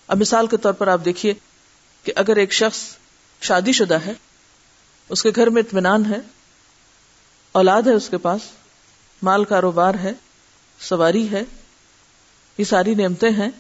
[0.08, 1.34] اب مثال کے طور پر آپ دیکھیے
[2.06, 2.80] کہ اگر ایک شخص
[3.42, 4.12] شادی شدہ ہے،
[5.10, 6.18] اس کے گھر میں اطمینان ہے،
[7.54, 8.40] اولاد ہے اس کے پاس،
[9.22, 10.12] مال کاروبار ہے،
[10.80, 11.42] سواری ہے،
[12.58, 13.50] یہ ساری نعمتیں ہیں،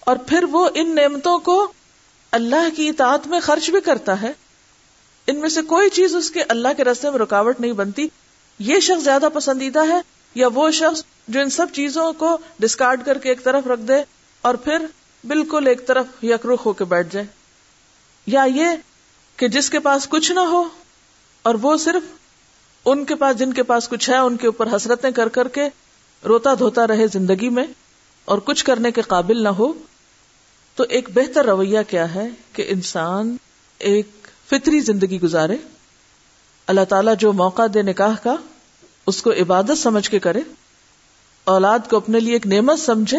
[0.00, 1.56] اور پھر وہ ان نعمتوں کو
[2.30, 4.32] اللہ کی اطاعت میں خرچ بھی کرتا ہے۔
[5.26, 8.08] ان میں سے کوئی چیز اس کے اللہ کے رستے میں رکاوٹ نہیں بنتی۔
[8.58, 10.00] یہ شخص زیادہ پسندیدہ ہے
[10.34, 13.94] یا وہ شخص جو ان سب چیزوں کو ڈسکارڈ کر کے ایک طرف رکھ دے
[14.40, 14.86] اور پھر
[15.24, 17.26] بالکل ایک طرف یکرخ ہو کے بیٹھ جائے۔
[18.26, 18.66] یا یہ
[19.36, 20.64] کہ جس کے پاس کچھ نہ ہو
[21.42, 22.02] اور وہ صرف
[22.84, 25.68] ان کے پاس جن کے پاس کچھ ہے، ان کے اوپر حسرتیں کر کر کے
[26.24, 27.64] روتا دھوتا رہے زندگی میں
[28.24, 29.72] اور کچھ کرنے کے قابل نہ ہو۔
[30.78, 33.36] تو ایک بہتر رویہ کیا ہے کہ انسان
[33.78, 34.06] ایک
[34.50, 35.56] فطری زندگی گزارے،
[36.66, 38.36] اللہ تعالیٰ جو موقع دے نکاح کا،
[39.06, 40.40] اس کو عبادت سمجھ کے کرے،
[41.44, 43.18] اولاد کو اپنے لیے ایک نعمت سمجھے،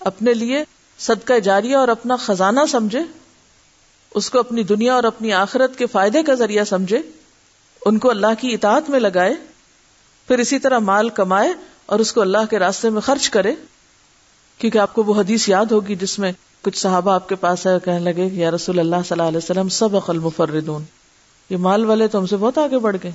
[0.00, 0.64] اپنے لیے
[0.98, 3.02] صدقہ جاریہ اور اپنا خزانہ سمجھے،
[4.14, 6.98] اس کو اپنی دنیا اور اپنی آخرت کے فائدے کا ذریعہ سمجھے،
[7.86, 9.34] ان کو اللہ کی اطاعت میں لگائے،
[10.26, 11.52] پھر اسی طرح مال کمائے
[11.86, 13.54] اور اس کو اللہ کے راستے میں خرچ کرے۔
[14.62, 17.72] کیونکہ آپ کو وہ حدیث یاد ہوگی جس میں کچھ صحابہ آپ کے پاس ہے
[17.84, 20.84] کہنے لگے یا رسول اللہ صلی اللہ علیہ وسلم سب عقل مفردون
[21.50, 23.12] یہ مال والے تو ہم سے بہت آگے بڑھ گئے۔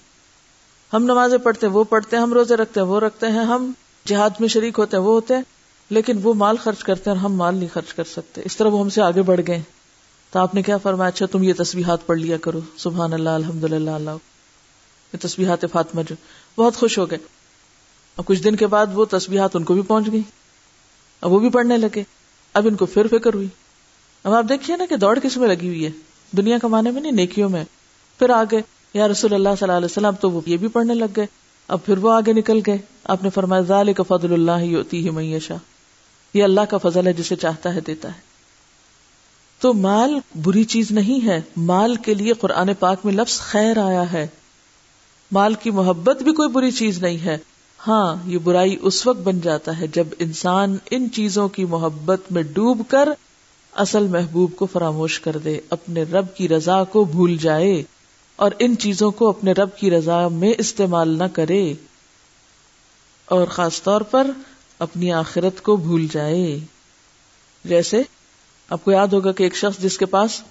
[0.94, 3.72] ہم نمازیں پڑھتے ہیں، وہ پڑھتے ہیں، ہم روزے رکھتے ہیں، وہ رکھتے ہیں، ہم
[4.06, 5.42] جہاد میں شریک ہوتے ہیں، وہ ہوتے ہیں،
[5.90, 8.68] لیکن وہ مال خرچ کرتے ہیں اور ہم مال نہیں خرچ کر سکتے۔ اس طرح
[8.68, 9.62] وہ ہم سے آگے بڑھ گئے۔
[10.32, 13.64] تو آپ نے کیا فرمایا؟ اچھا تم یہ تصویرات پڑھ لیا کرو۔ سبحان اللہ الحمد
[13.64, 14.12] للہ اللہ۔
[15.14, 16.16] یہ تصویرات فاطمہ جو،
[16.62, 17.20] بہت خوش ہو گئے۔
[18.16, 20.22] اور کچھ دن کے بعد وہ تصویرات ان کو بھی پہنچ گئی
[21.22, 22.04] اب وہ بھی پڑھنے لگے۔
[22.54, 23.48] اب ان کو پھر فکر ہوئی۔
[24.24, 25.90] اب آپ دیکھیے نا کہ دوڑ کس میں لگی ہوئی ہے۔
[26.32, 27.64] دنیا کمانے میں نہیں، نیکیوں میں۔
[28.20, 28.62] پھر آگے،
[28.94, 31.26] یا رسول اللہ صلی اللہ علیہ وسلم، تو وہ یہ بھی پڑھنے لگ گئے۔
[31.68, 35.56] اب پھر وہ آگے نکل گئے۔ آپ نے فرمایا، ذالک فضل اللہ ہوتی ہی میشا
[36.34, 38.20] یہ اللہ کا فضل ہے جسے چاہتا ہے، دیتا ہے۔
[39.60, 44.12] تو مال بری چیز نہیں ہے۔ مال کے لیے قرآن پاک میں لفظ خیر آیا
[44.12, 44.28] ہے۔
[45.32, 47.38] مال کی محبت بھی کوئی بری چیز نہیں ہے۔
[47.88, 52.44] ہاں یہ برائی اس وقت بن جاتا ہے جب انسان ان چیزوں کی محبت میں
[52.44, 53.10] ڈوب کر
[53.74, 57.84] اصل محبوب کو فراموش کر دے، اپنے رب کی رضا کو بھول جائے
[58.36, 61.74] اور ان چیزوں کو اپنے رب کی رضا میں استعمال نہ کرے
[63.26, 64.32] اور خاص طور پر
[64.80, 66.60] اپنی آخرت کو بھول جائے۔
[67.66, 68.02] جیسے،
[68.70, 70.42] آپ کو یاد ہوگا کہ ایک شخص جس کے پاس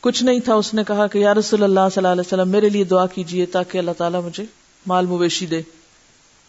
[0.00, 2.68] کچھ نہیں تھا، اس نے کہا کہ یا رسول اللہ صلی اللہ علیہ وسلم، میرے
[2.68, 4.44] لیے دعا کیجیے تاکہ اللہ تعالیٰ مجھے
[4.86, 5.62] مال مویشی دے۔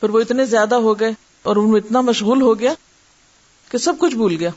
[0.01, 1.11] پھر وہ اتنے زیادہ ہو گئے
[1.43, 2.73] اور ان میں اتنا مشغول ہو گیا
[3.69, 4.49] کہ سب کچھ بھول گیا۔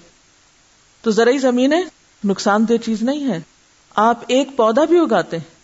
[1.03, 1.83] تو زرعی زمینیں
[2.25, 3.41] نقصان دہ چیز نہیں ہے۔
[3.95, 5.55] آپ ایک پودا بھی اگاتے ہیں۔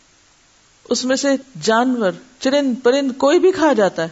[0.91, 1.29] اس میں سے
[1.63, 4.09] جانور، چرند، پرند کوئی بھی کھا جاتا ہے،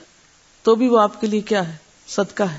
[0.62, 1.76] تو بھی وہ آپ کے لیے کیا ہے؟
[2.08, 2.58] صدقہ ہے۔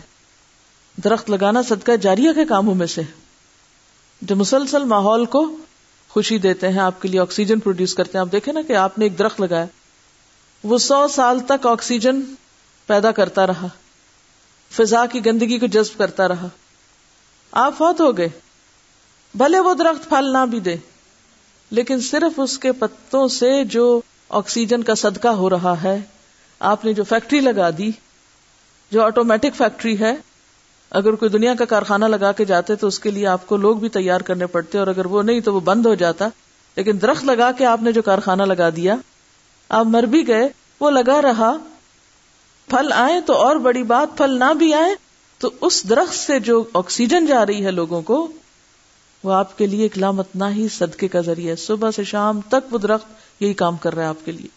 [1.03, 3.01] درخت لگانا صدقہ جاریہ کے کاموں میں سے
[4.21, 5.57] جو مسلسل ماحول کو
[6.09, 8.99] خوشی دیتے ہیں، آپ کے لیے آکسیجن پروڈیوس کرتے ہیں، آپ دیکھیں نا کہ آپ
[8.99, 9.65] نے ایک درخت لگایا۔
[10.63, 12.21] وہ سو سال تک آکسیجن
[12.89, 13.67] پیدا کرتا رہا۔
[14.71, 16.47] فضا کی گندگی کو جذب کرتا رہا۔
[17.51, 18.29] آپ فوت ہو گئے۔
[19.35, 20.75] بھلے وہ درخت پھل نہ بھی دے۔
[21.69, 26.01] لیکن صرف اس کے پتوں سے جو آکسیجن کا صدقہ ہو رہا ہے،
[26.59, 27.91] آپ نے جو فیکٹری لگا دی،
[28.91, 30.15] جو آٹومیٹک فیکٹری ہے،
[30.89, 33.75] اگر کوئی دنیا کا کارخانہ لگا کے جاتے تو اس کے لیے آپ کو لوگ
[33.75, 36.27] بھی تیار کرنے پڑتے اور اگر وہ نہیں تو وہ بند ہو جاتا۔
[36.75, 38.95] لیکن درخت لگا کے آپ نے جو کارخانہ لگا دیا،
[39.69, 40.49] آپ مر بھی گئے،
[40.79, 41.57] وہ لگا رہا۔
[42.69, 44.95] پھل آئے تو اور بڑی بات پھل نہ بھی آئے،
[45.37, 48.31] تو اس درخت سے جو آکسیجن جا رہی ہے لوگوں کو،
[49.23, 49.97] وہ آپ کے لیے ایک
[50.35, 53.05] نہ ہی صدقے کا ذریعہ ہے۔ صبح سے شام تک وہ درخت
[53.39, 54.47] یہی کام کر رہا ہے آپ کے لیے۔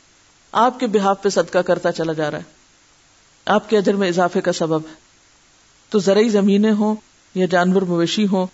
[0.52, 2.42] آپ کے بحاف پہ صدقہ کرتا چلا جا رہا ہے۔
[3.44, 4.94] آپ کے ادھر میں اضافے کا سبب۔ ہے
[5.90, 6.94] تو زرعی زمینیں ہوں
[7.34, 8.46] یا جانور مویشی ہوں،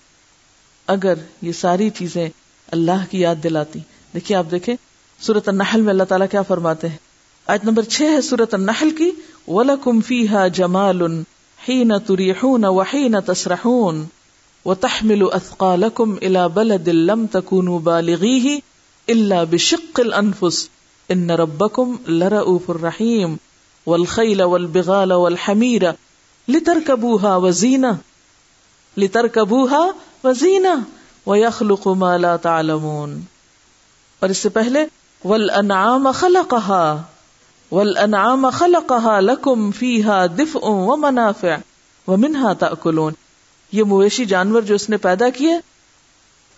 [0.87, 2.29] اگر یہ ساری چیزیں
[2.73, 3.79] اللہ کی یاد دلاتی۔
[4.15, 4.75] دیکھیے آپ دیکھیں
[5.21, 6.97] سورت النحل میں اللہ تعالیٰ کیا فرماتے ہیں؟
[7.47, 9.11] آج نمبر چھ ہے سورت النحل کی
[9.49, 11.25] وَلَكُمْ فِيهَا جَمَالٌ
[11.59, 14.09] حِينَ تُرِيحُونَ وَحِينَ تَسْرَحُونَ
[14.65, 18.61] وَتَحْمِلُ أَثْقَالَكُمْ إِلَى بَلَدٍ لَمْ تَكُونُوا بَالِغِيهِ
[19.11, 20.71] إِلَّا بِشِقِّ الْأَنفُسِ
[21.11, 23.39] إِنَّ رَبَّكُمْ لَرَؤُوفٌ الرَّحِيمٌ
[23.87, 25.93] وَالْخَيْلَ وَالْبِغَالَ وَالْحَمِيرَ
[26.49, 27.93] لتر کبوہا وزینا
[28.97, 29.85] لتر کبوہا
[31.27, 33.21] ویخلق ما لا تعلمون
[34.21, 34.85] اور اس سے پہلے
[35.25, 37.03] والانعام خلقها
[37.73, 41.57] والانعام خلقها لکم فیہا دفع ومنافع
[42.07, 43.13] ومنها تأکلون
[43.73, 45.55] یہ مویشی جانور جو اس نے پیدا کیے،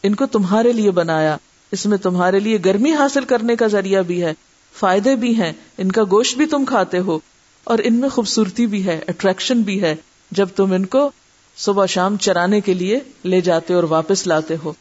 [0.03, 1.37] ان کو تمہارے لیے بنایا۔
[1.73, 4.33] اس میں تمہارے لیے گرمی حاصل کرنے کا ذریعہ بھی ہے،
[4.79, 7.19] فائدے بھی ہیں، ان کا گوشت بھی تم کھاتے ہو۔
[7.65, 9.97] اور ان میں خوبصورتی بھی ہے اٹریکشن بھی ہے۔
[10.31, 11.11] جب تم ان کو
[11.57, 14.73] صبح شام چرانے کے لیے لے جاتے اور واپس لاتے ہو۔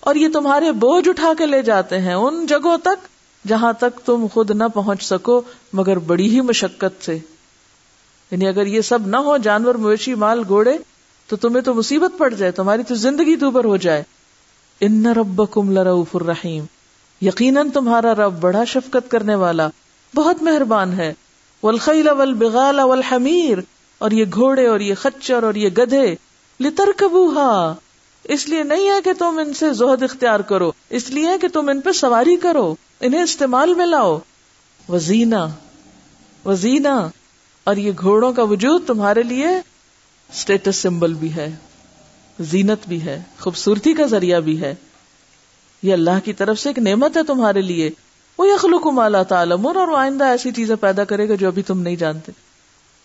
[0.00, 3.06] اور یہ تمہارے بوجھ اٹھا کے لے جاتے ہیں، ان جگہوں تک
[3.48, 7.18] جہاں تک تم خود نہ پہنچ سکو، مگر بڑی ہی مشقت سے۔
[8.30, 10.78] یعنی اگر یہ سب نہ ہو، جانور، مویشی، مال گوڑے
[11.26, 14.02] تو تمہیں تو مصیبت پڑ جائے، تمہاری تو زندگی دوبر ہو جائے۔
[14.80, 16.64] ان رب کم لروف الرحیم۔
[17.22, 19.68] یقیناً تمہارا رب بڑا شفقت کرنے والا،
[20.14, 21.14] بہت مہربان ہے۔
[21.62, 23.58] والخیل والبغال والحمیر۔
[23.98, 26.14] اور یہ گھوڑے اور یہ خچر اور یہ گدھے۔
[26.60, 27.04] لتر
[28.24, 31.68] اس لیے نہیں ہے کہ تم ان سے زہد اختیار کرو، اس لیے کہ تم
[31.68, 34.18] ان پہ سواری کرو۔ انہیں استعمال میں لاؤ۔
[34.88, 35.46] وزینا
[36.44, 36.94] وزینا
[37.66, 41.48] اور یہ گھوڑوں کا وجود تمہارے لیے اسٹیٹس سمبل بھی ہے،
[42.38, 44.74] زینت بھی ہے، خوبصورتی کا ذریعہ بھی ہے۔
[45.82, 47.90] یہ اللہ کی طرف سے ایک نعمت ہے تمہارے لیے۔
[48.38, 51.80] وہ یخلق مالا تعلمون، اور وہ آئندہ ایسی چیزیں پیدا کرے گا جو ابھی تم
[51.80, 52.32] نہیں جانتے۔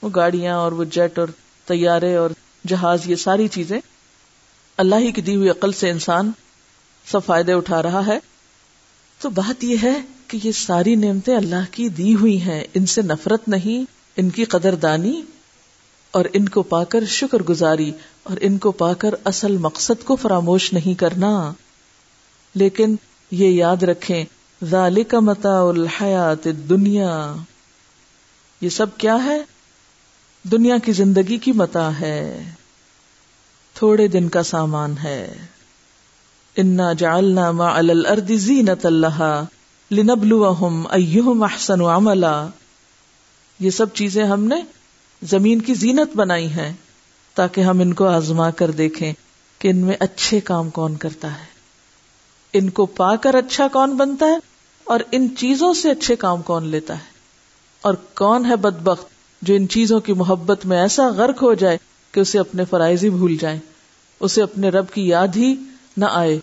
[0.01, 1.27] وہ گاڑیاں اور وہ جیٹ اور
[1.67, 2.29] طیارے اور
[2.67, 3.79] جہاز، یہ ساری چیزیں
[4.77, 6.31] اللہ ہی کی دی ہوئی عقل سے انسان
[7.07, 8.19] سب فائدے اٹھا رہا ہے۔
[9.19, 13.01] تو بات یہ ہے کہ یہ ساری نعمتیں اللہ کی دی ہوئی ہیں۔ ان سے
[13.01, 13.85] نفرت نہیں،
[14.17, 15.21] ان کی قدر دانی
[16.11, 17.91] اور ان کو پا کر شکر گزاری
[18.23, 21.53] اور ان کو پا کر اصل مقصد کو فراموش نہیں کرنا۔
[22.55, 22.95] لیکن
[23.31, 24.25] یہ یاد رکھیں،
[24.63, 27.35] ذالک متاع الحیات دنیا
[28.61, 29.41] یہ سب کیا ہے؟
[30.43, 32.51] دنیا کی زندگی کی متا ہے۔
[33.73, 35.37] تھوڑے دن کا سامان ہے۔
[36.57, 39.43] انا جعلنا ما علی الارض زینت اللہ
[39.91, 42.47] لنبلوہم ایہم احسن عملا۔
[43.59, 44.55] یہ سب چیزیں ہم نے
[45.23, 46.73] زمین کی زینت بنائی ہیں
[47.35, 49.13] تاکہ ہم ان کو آزما کر دیکھیں
[49.59, 51.45] کہ ان میں اچھے کام کون کرتا ہے۔
[52.53, 54.37] ان کو پا کر اچھا کون بنتا ہے
[54.83, 57.17] اور ان چیزوں سے اچھے کام کون لیتا ہے۔
[57.81, 59.05] اور کون ہے بدبخت
[59.41, 61.77] جو ان چیزوں کی محبت میں ایسا غرق ہو جائے
[62.11, 63.59] کہ اسے اپنے فرائض ہی بھول جائیں۔
[64.19, 65.55] اسے اپنے رب کی یاد ہی
[65.97, 66.39] نہ آئے،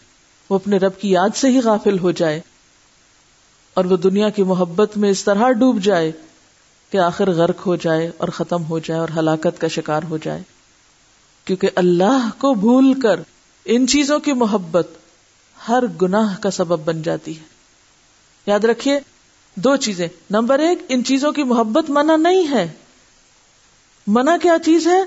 [0.51, 2.41] وہ اپنے رب کی یاد سے ہی غافل ہو جائے۔
[3.75, 6.13] اور وہ دنیا کی محبت میں اس طرح ڈوب جائے
[6.91, 10.43] کہ آخر غرق ہو جائے اور ختم ہو جائے اور ہلاکت کا شکار ہو جائے۔
[11.45, 13.21] کیونکہ اللہ کو بھول کر
[13.65, 14.89] ان چیزوں کی محبت
[15.69, 17.45] ہر گناہ کا سبب بن جاتی ہے۔
[18.47, 19.01] یاد رکھیے
[19.55, 22.73] دو چیزیں۔ نمبر ایک، ان چیزوں کی محبت منع نہیں ہے۔
[24.07, 25.03] منع کیا چیز ہے؟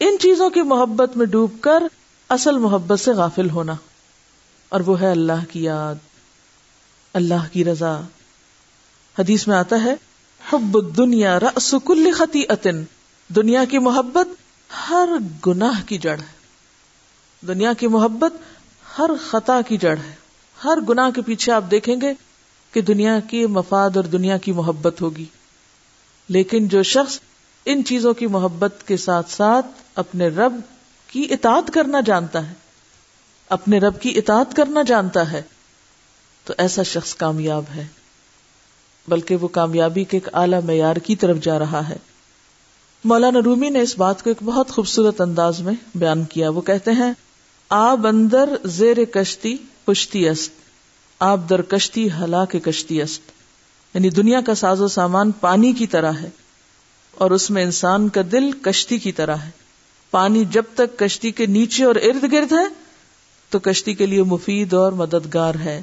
[0.00, 1.82] ان چیزوں کی محبت میں ڈوب کر
[2.28, 3.74] اصل محبت سے غافل ہونا۔
[4.68, 5.94] اور وہ ہے اللہ کی یاد،
[7.12, 8.00] اللہ کی رضا۔
[9.18, 9.94] حدیث میں آتا ہے،
[10.52, 12.42] حب دنیا رس کل خطی
[13.28, 14.28] دنیا کی محبت
[14.90, 15.08] ہر
[15.46, 16.38] گناہ کی جڑ ہے۔
[17.46, 18.32] دنیا کی محبت
[18.98, 20.14] ہر خطا کی جڑ ہے۔
[20.64, 22.12] ہر گناہ کے پیچھے آپ دیکھیں گے
[22.72, 25.24] کہ دنیا کی مفاد اور دنیا کی محبت ہوگی۔
[26.28, 27.20] لیکن جو شخص
[27.64, 30.60] ان چیزوں کی محبت کے ساتھ ساتھ اپنے رب
[31.06, 32.54] کی اطاعت کرنا جانتا ہے
[33.48, 35.42] اپنے رب کی اطاعت کرنا جانتا ہے،
[36.44, 37.86] تو ایسا شخص کامیاب ہے،
[39.08, 41.96] بلکہ وہ کامیابی کے ایک اعلی معیار کی طرف جا رہا ہے۔
[43.04, 46.90] مولانا رومی نے اس بات کو ایک بہت خوبصورت انداز میں بیان کیا۔ وہ کہتے
[46.90, 47.12] ہیں
[47.70, 50.52] آب اندر زیر کشتی پشتی است
[51.20, 53.30] آب در کشتی ہلا کے کشتی است۔
[53.94, 56.30] یعنی دنیا کا ساز و سامان پانی کی طرح ہے،
[57.14, 59.50] اور اس میں انسان کا دل کشتی کی طرح ہے۔
[60.10, 62.66] پانی جب تک کشتی کے نیچے اور ارد گرد ہے
[63.50, 65.82] تو کشتی کے لیے مفید اور مددگار ہے۔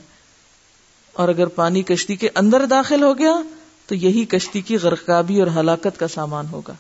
[1.13, 3.33] اور اگر پانی کشتی کے اندر داخل ہو گیا،
[3.85, 6.73] تو یہی کشتی کی غرقابی اور ہلاکت کا سامان ہوگا۔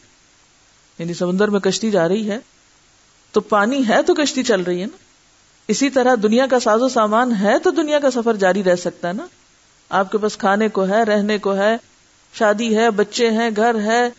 [0.99, 2.39] یعنی سمندر میں کشتی جا رہی ہے،
[3.31, 4.97] تو پانی ہے تو کشتی چل رہی ہے نا۔
[5.67, 9.07] اسی طرح دنیا کا ساز و سامان ہے تو دنیا کا سفر جاری رہ سکتا
[9.07, 9.27] ہے نا۔
[9.89, 11.77] آپ کے پاس کھانے کو ہے، رہنے کو ہے،
[12.33, 14.09] شادی ہے، بچے ہیں، گھر ہے،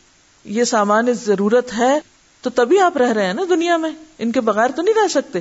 [0.45, 1.99] یہ سامان ضرورت ہے،
[2.41, 5.09] تو تبھی آپ رہ رہے ہیں نا دنیا میں۔ ان کے بغیر تو نہیں رہ
[5.09, 5.41] سکتے۔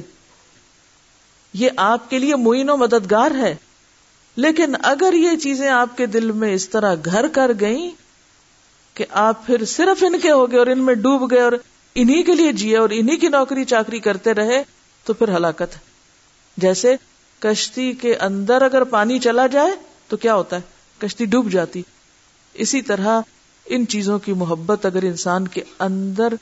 [1.57, 3.55] یہ آپ کے لیے معین و مددگار ہے۔
[4.35, 7.91] لیکن اگر یہ چیزیں آپ کے دل میں اس طرح گھر کر گئیں
[8.93, 11.51] کہ آپ پھر صرف ان کے ہو گئے اور ان میں ڈوب گئے اور
[11.95, 14.63] انہی کے لیے جیے اور انہی کی نوکری چاکری کرتے رہے
[15.03, 15.79] تو پھر ہلاکت ہے۔
[16.57, 16.95] جیسے
[17.39, 19.71] کشتی کے اندر اگر پانی چلا جائے
[20.07, 20.61] تو کیا ہوتا ہے؟
[20.97, 21.81] کشتی ڈوب جاتی۔
[22.53, 23.21] اسی طرح
[23.65, 26.33] ان چیزوں کی محبت اگر انسان کے اندر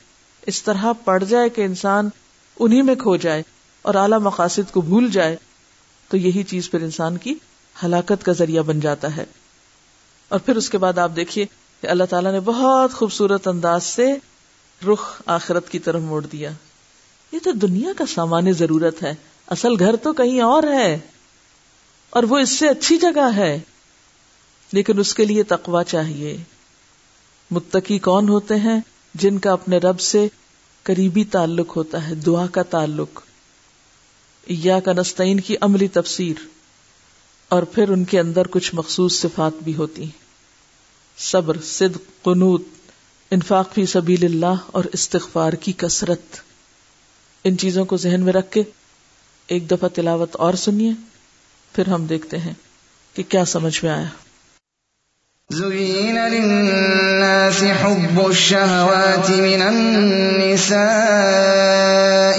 [0.46, 2.08] اس طرح پڑ جائے کہ انسان
[2.60, 3.42] انہی میں کھو جائے۔
[3.84, 5.36] اور اعلی مقاصد کو بھول جائے،
[6.08, 7.34] تو یہی چیز پھر انسان کی
[7.84, 9.24] ہلاکت کا ذریعہ بن جاتا ہے۔
[10.28, 11.46] اور پھر اس کے بعد آپ دیکھیے
[11.80, 14.14] کہ اللہ تعالیٰ نے بہت خوبصورت انداز سے
[14.86, 16.50] رخ آخرت کی طرف موڑ دیا۔
[17.32, 19.14] یہ تو دنیا کا سامان ضرورت ہے،
[19.46, 20.98] اصل گھر تو کہیں اور ہے۔
[22.10, 23.60] اور وہ اس سے اچھی جگہ ہے۔
[24.72, 26.36] لیکن اس کے لیے تقوا چاہیے۔
[27.50, 28.80] متقی کون ہوتے ہیں
[29.14, 30.28] جن کا اپنے رب سے
[30.82, 33.20] قریبی تعلق ہوتا ہے، دعا کا تعلق۔
[34.48, 36.42] یا کا نستعین کی عملی تفسیر،
[37.50, 40.04] اور پھر ان کے اندر کچھ مخصوص صفات بھی ہوتی
[41.18, 42.62] صبر، صدق، قنوت،
[43.30, 46.40] انفاق فی سبیل اللہ اور استغفار کی کثرت۔
[47.44, 48.62] ان چیزوں کو ذہن میں رکھ کے
[49.48, 50.90] ایک دفعہ تلاوت اور سنیے،
[51.74, 52.52] پھر ہم دیکھتے ہیں
[53.14, 54.08] کہ کیا سمجھ میں آیا۔
[55.50, 60.78] زين للناس حب الشهوات من النساء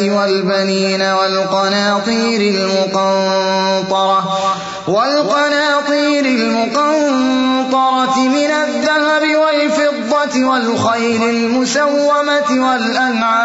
[0.09, 4.39] والبنين والقناطير المقنطرة
[4.87, 13.44] والقناطير المقنطرة من الذهب والفضة والخيل المسومة والأنعام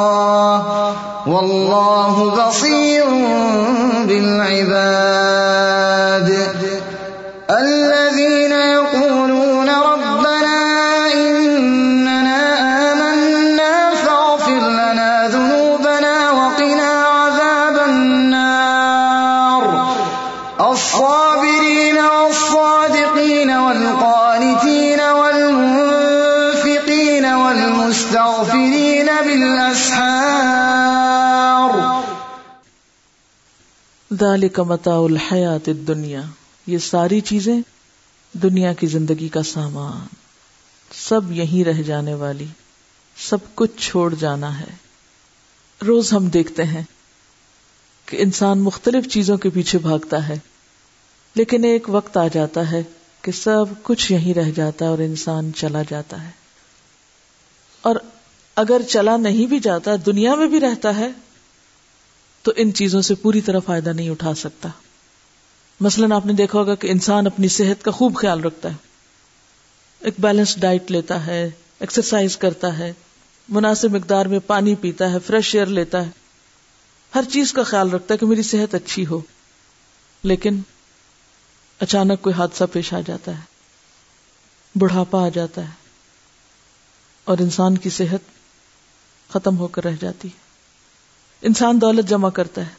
[1.41, 3.05] والله بصير
[4.07, 5.10] بالعباد.
[34.57, 36.21] متاع الحیات الدنیا۔
[36.67, 37.61] یہ ساری چیزیں
[38.33, 40.07] دنیا کی زندگی کا سامان۔
[40.93, 42.45] سب یہیں رہ جانے والی،
[43.17, 44.65] سب کچھ چھوڑ جانا ہے۔
[45.87, 46.83] روز ہم دیکھتے ہیں
[48.05, 50.39] کہ انسان مختلف چیزوں کے پیچھے بھاگتا ہے،
[51.35, 52.83] لیکن ایک وقت آ جاتا ہے
[53.21, 56.31] کہ سب کچھ یہیں رہ جاتا ہے اور انسان چلا جاتا ہے۔
[57.81, 57.95] اور
[58.55, 61.09] اگر چلا نہیں بھی جاتا، دنیا میں بھی رہتا ہے
[62.43, 64.69] تو ان چیزوں سے پوری طرح فائدہ نہیں اٹھا سکتا۔
[65.79, 68.75] مثلاً آپ نے دیکھا ہوگا کہ انسان اپنی صحت کا خوب خیال رکھتا ہے۔
[69.99, 72.93] ایک بیلنس ڈائٹ لیتا ہے ایکسرسائز کرتا ہے،
[73.49, 76.09] مناسب مقدار میں پانی پیتا ہے فریش ایئر لیتا ہے۔
[77.15, 79.21] ہر چیز کا خیال رکھتا ہے کہ میری صحت اچھی ہو۔
[80.23, 80.59] لیکن
[81.79, 83.43] اچانک کوئی حادثہ پیش آ جاتا ہے،
[84.75, 85.73] بڑھاپا آ جاتا ہے
[87.23, 88.19] اور انسان کی صحت
[89.29, 90.50] ختم ہو کر رہ جاتی ہے۔
[91.41, 92.71] انسان دولت جمع کرتا ہے،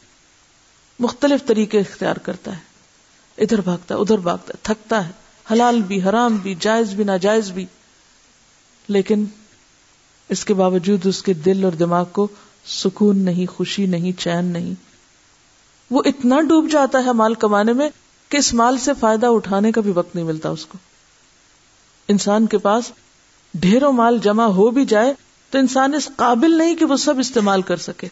[0.99, 2.61] مختلف طریقے اختیار کرتا ہے۔
[3.37, 5.11] ادھر بھاگتا ہے، ادھر بھاگتا ہے، تھکتا ہے،
[5.51, 7.65] حلال بھی، حرام بھی، جائز بھی، ناجائز بھی۔
[8.87, 9.25] لیکن
[10.29, 12.27] اس کے باوجود اس کے دل اور دماغ کو
[12.65, 14.73] سکون نہیں، خوشی نہیں، چین نہیں۔
[15.91, 17.89] وہ اتنا ڈوب جاتا ہے مال کمانے میں
[18.29, 20.77] کہ اس مال سے فائدہ اٹھانے کا بھی وقت نہیں ملتا اس کو۔
[22.07, 22.91] انسان کے پاس
[23.53, 25.13] ڈھیروں مال جمع ہو بھی جائے
[25.49, 28.07] تو انسان اس قابل نہیں کہ وہ سب استعمال کر سکے۔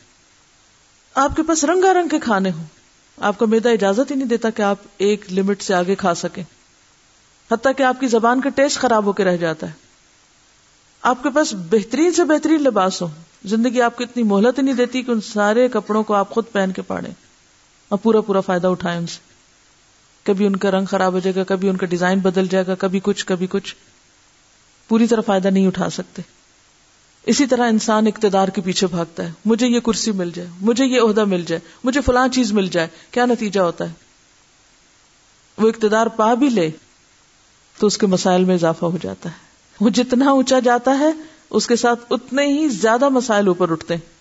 [1.15, 2.63] آپ کے پاس رنگا رنگ کے کھانے ہوں۔
[3.17, 6.43] آپ کا میدا اجازت ہی نہیں دیتا کہ آپ ایک لمٹ سے آگے کھا سکیں۔
[7.51, 9.71] حتیٰ کہ آپ کی زبان کا ٹیسٹ خراب ہو کے رہ جاتا ہے۔
[11.01, 13.07] آپ کے پاس بہترین سے بہترین لباس ہو
[13.43, 16.43] زندگی آپ کو اتنی مہلت ہی نہیں دیتی کہ ان سارے کپڑوں کو آپ خود
[16.51, 17.11] پہن کے پاڑیں
[17.89, 19.19] اور پورا پورا فائدہ اٹھائیں ان سے۔
[20.23, 22.75] کبھی ان کا رنگ خراب ہو جائے گا، کبھی ان کا ڈیزائن بدل جائے گا،
[22.75, 23.75] کبھی کچھ کبھی کچھ۔
[24.87, 26.21] پوری طرح فائدہ نہیں اٹھا سکتے۔
[27.25, 31.01] اسی طرح انسان اقتدار کے پیچھے بھاگتا ہے۔ مجھے یہ کرسی مل جائے، مجھے یہ
[31.01, 33.93] عہدہ مل جائے، مجھے فلاں چیز مل جائے، کیا نتیجہ ہوتا ہے؟
[35.57, 36.69] وہ اقتدار پا بھی لے
[37.77, 39.35] تو اس کے مسائل میں اضافہ ہو جاتا ہے۔
[39.81, 41.11] وہ جتنا اونچا جاتا ہے،
[41.49, 44.11] اس کے ساتھ اتنے ہی زیادہ مسائل اوپر اٹھتے ہیں۔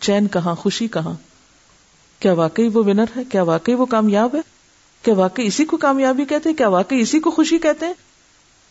[0.00, 1.14] چین کہاں، خوشی کہاں؟
[2.18, 4.40] کیا واقعی وہ ونر ہے؟ کیا واقعی وہ کامیاب ہے؟
[5.02, 7.94] کیا واقعی اسی کو کامیابی کہتے ہیں؟ کیا واقعی اسی کو خوشی کہتے ہیں؟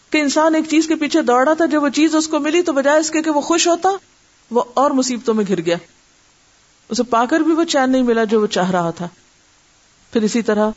[0.10, 2.74] کہ انسان ایک چیز کے پیچھے دوڑا تھا، جب وہ چیز اس کو ملی تو
[2.74, 3.89] بجائے اس کے کہ وہ خوش ہوتا،
[4.51, 5.78] وہ اور مصیبتوں میں گر گیا۔
[6.89, 9.08] اسے پا کر بھی وہ چین نہیں ملا جو وہ چاہ رہا تھا۔
[10.14, 10.70] پھر اسی طرح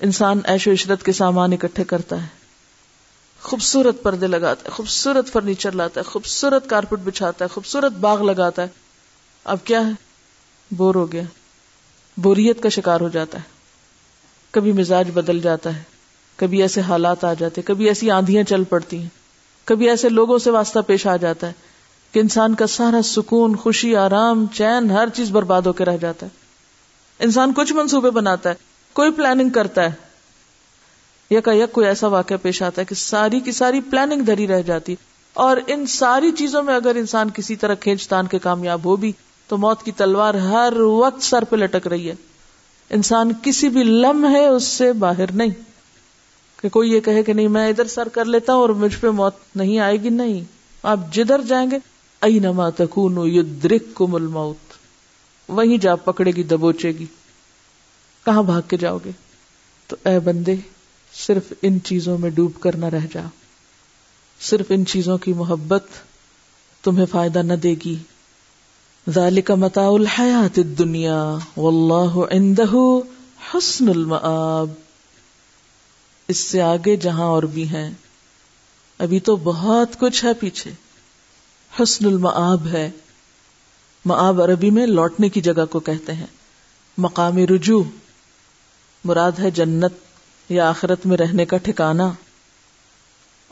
[0.00, 2.28] انسان ایش و عشرت کے سامان اکٹھے کرتا ہے۔
[3.42, 8.62] خوبصورت پردے لگاتا ہے، خوبصورت فرنیچر لاتا ہے، خوبصورت کارپیٹ بچھاتا ہے، خوبصورت باغ لگاتا
[8.62, 8.68] ہے۔
[9.44, 9.92] اب کیا ہے؟
[10.70, 11.22] بور ہو گیا۔
[12.16, 13.42] بوریت کا شکار ہو جاتا ہے۔
[14.50, 15.82] کبھی مزاج بدل جاتا ہے۔
[16.36, 19.08] کبھی ایسے حالات آ جاتے، کبھی ایسی آندیاں چل پڑتی ہیں،
[19.64, 21.52] کبھی ایسے لوگوں سے واسطہ پیش آ جاتا ہے
[22.12, 26.26] کہ انسان کا سارا سکون، خوشی، آرام، چین، ہر چیز برباد ہو کے رہ جاتا
[26.26, 26.30] ہے۔
[27.18, 28.54] انسان کچھ منصوبے بناتا ہے،
[28.92, 29.92] کوئی پلاننگ کرتا ہے۔
[31.30, 34.62] یک یک کوئی ایسا واقعہ پیش آتا ہے کہ ساری کی ساری پلاننگ دھری رہ
[34.62, 34.96] جاتی۔
[35.34, 39.12] اور ان ساری چیزوں میں اگر انسان کسی طرح کھینچ تان کے کامیاب ہو بھی،
[39.48, 42.14] تو موت کی تلوار ہر وقت سر پہ لٹک رہی ہے۔
[42.90, 45.75] انسان کسی بھی لمحے اس سے باہر نہیں۔
[46.66, 49.06] کہ کوئی یہ کہے کہ نہیں، میں ادھر سر کر لیتا ہوں اور مجھ پہ
[49.06, 50.44] موت نہیں آئے گی، نہیں۔
[50.82, 51.76] آپ جدھر جائیں گے
[52.20, 54.02] ائی نما تکون یدرک
[55.48, 57.06] وہیں جا پکڑے گی، دبوچے گی۔
[58.24, 59.10] کہاں بھاگ کے جاؤ گے؟
[59.86, 60.54] تو اے بندے،
[61.26, 63.22] صرف ان چیزوں میں ڈوب کر نہ رہ جا۔
[64.40, 65.84] صرف ان چیزوں کی محبت
[66.84, 67.96] تمہیں فائدہ نہ دے گی۔
[69.10, 72.98] ذالک متاع الحیات الدنیا واللہ عنده
[73.54, 74.85] حسن المآب۔
[76.28, 77.90] اس سے آگے جہاں اور بھی ہیں۔
[78.98, 80.70] ابھی تو بہت کچھ ہے پیچھے۔
[81.82, 82.90] حسن المآب ہے۔
[84.04, 86.26] معاب عربی میں لوٹنے کی جگہ کو کہتے ہیں۔
[86.98, 87.84] مقام رجوع۔
[89.04, 89.92] مراد ہے جنت
[90.48, 92.10] یا آخرت میں رہنے کا ٹھکانا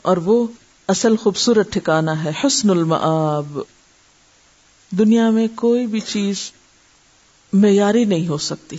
[0.01, 0.47] اور وہ
[0.87, 3.59] اصل خوبصورت ٹھکانا ہے، حسن المآب۔
[4.91, 6.51] دنیا میں کوئی بھی چیز
[7.53, 8.77] معیاری نہیں ہو سکتی۔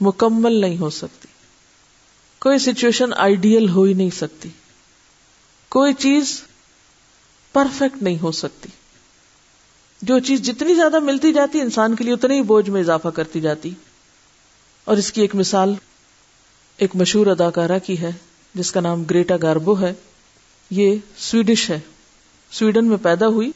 [0.00, 1.28] مکمل نہیں ہو سکتی۔
[2.44, 4.48] کوئی سچویشن آئیڈیل ہو ہی نہیں سکتی۔
[5.68, 6.42] کوئی چیز
[7.52, 8.68] پرفیکٹ نہیں ہو سکتی۔
[10.02, 13.40] جو چیز جتنی زیادہ ملتی جاتی انسان کے لیے اتنے ہی بوجھ میں اضافہ کرتی
[13.40, 13.70] جاتی۔
[14.84, 15.74] اور اس کی ایک مثال،
[16.76, 18.10] ایک مشہور اداکارہ کی ہے،
[18.54, 19.94] جس کا نام گریٹا گاربو ہے۔
[20.70, 21.80] یہ سویڈش ہے۔
[22.50, 23.50] سویڈن میں پیدا ہوئی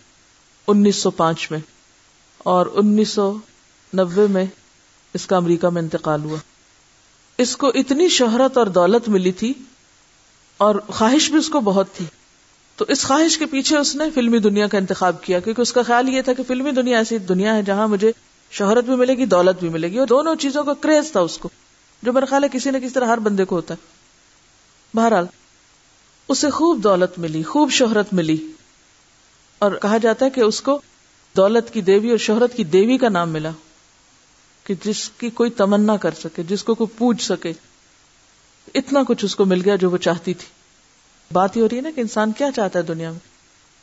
[0.66, 1.58] انیس سو پانچ میں
[2.38, 3.36] اور انیس سو
[3.96, 4.44] نبے میں
[5.14, 6.38] اس کا امریکہ میں انتقال ہوا۔
[7.38, 9.52] اس کو اتنی شہرت اور دولت ملی تھی
[10.56, 12.04] اور خواہش بھی اس کو بہت تھی۔
[12.76, 15.82] تو اس خواہش کے پیچھے اس نے فلمی دنیا کا انتخاب کیا، کیونکہ اس کا
[15.82, 18.12] خیال یہ تھا کہ فلمی دنیا ایسی دنیا ہے جہاں مجھے
[18.50, 21.38] شہرت بھی ملے گی، دولت بھی ملے گی، اور دونوں چیزوں کا کریز تھا اس
[21.38, 21.48] کو،
[22.02, 23.86] جو میرا خیال ہے کسی نہ کسی طرح ہر بندے کو ہوتا ہے۔
[24.96, 25.26] بہرحال،
[26.28, 28.36] اسے خوب دولت ملی، خوب شہرت ملی،
[29.58, 30.80] اور کہا جاتا ہے کہ اس کو
[31.36, 33.50] دولت کی دیوی اور شہرت کی دیوی کا نام ملا۔
[34.68, 37.52] کہ جس کی کوئی تمنا کر سکے، جس کو کوئی پوچھ سکے۔
[38.74, 40.46] اتنا کچھ اس کو مل گیا جو وہ چاہتی تھی۔
[41.32, 43.18] بات ہی ہو رہی ہے نا کہ انسان کیا چاہتا ہے دنیا میں؟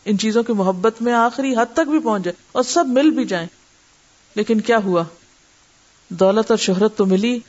[0.05, 3.25] ان چیزوں کی محبت میں آخری حد تک بھی پہنچ جائے اور سب مل بھی
[3.25, 3.47] جائیں۔
[4.35, 5.03] لیکن کیا ہوا؟
[6.09, 7.39] دولت اور شہرت تو ملی،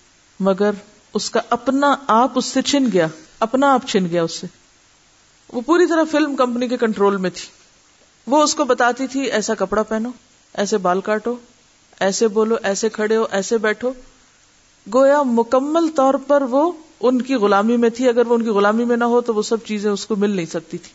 [0.41, 0.71] مگر
[1.15, 3.07] اس کا اپنا آپ اس سے چھن گیا،
[3.41, 4.47] اپنا آپ چھن گیا اس سے۔
[5.53, 7.49] وہ پوری طرح فلم کمپنی کے کنٹرول میں تھی۔
[8.27, 10.11] وہ اس کو بتاتی تھی، ایسا کپڑا پہنو،
[10.55, 11.37] ایسے بال کاٹو
[12.01, 13.93] ایسے بولو، ایسے کھڑے ہو، ایسے بیٹھو۔
[14.95, 18.85] گویا مکمل طور پر وہ ان کی غلامی میں تھی۔ اگر وہ ان کی غلامی
[18.85, 20.91] میں نہ ہو تو وہ سب چیزیں اس کو مل نہیں سکتی تھی۔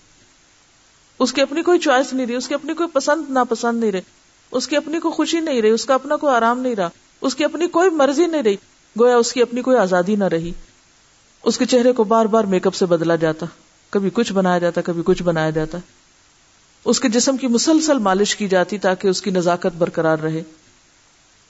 [1.20, 4.02] اس کی اپنی کوئی چوائس نہیں رہی، اس کی اپنی کوئی پسند، ناپسند نہیں رہی۔
[4.52, 6.89] اس کی اپنی کوئی خوشی نہیں رہی، اس کا اپنا کوئی آرام نہیں رہا۔
[7.22, 8.56] اس کی اپنی کوئی مرضی نہیں رہی۔
[8.99, 10.52] گویا اس کی اپنی کوئی آزادی نہ رہی۔
[11.43, 13.45] اس کے چہرے کو بار بار میک اپ سے بدلا جاتا۔
[13.89, 15.78] کبھی کچھ بنایا جاتا، کبھی کچھ بنایا جاتا۔
[16.86, 20.43] اس کے جسم کی مسلسل مالش کی جاتی تاکہ اس کی نزاکت برقرار رہے۔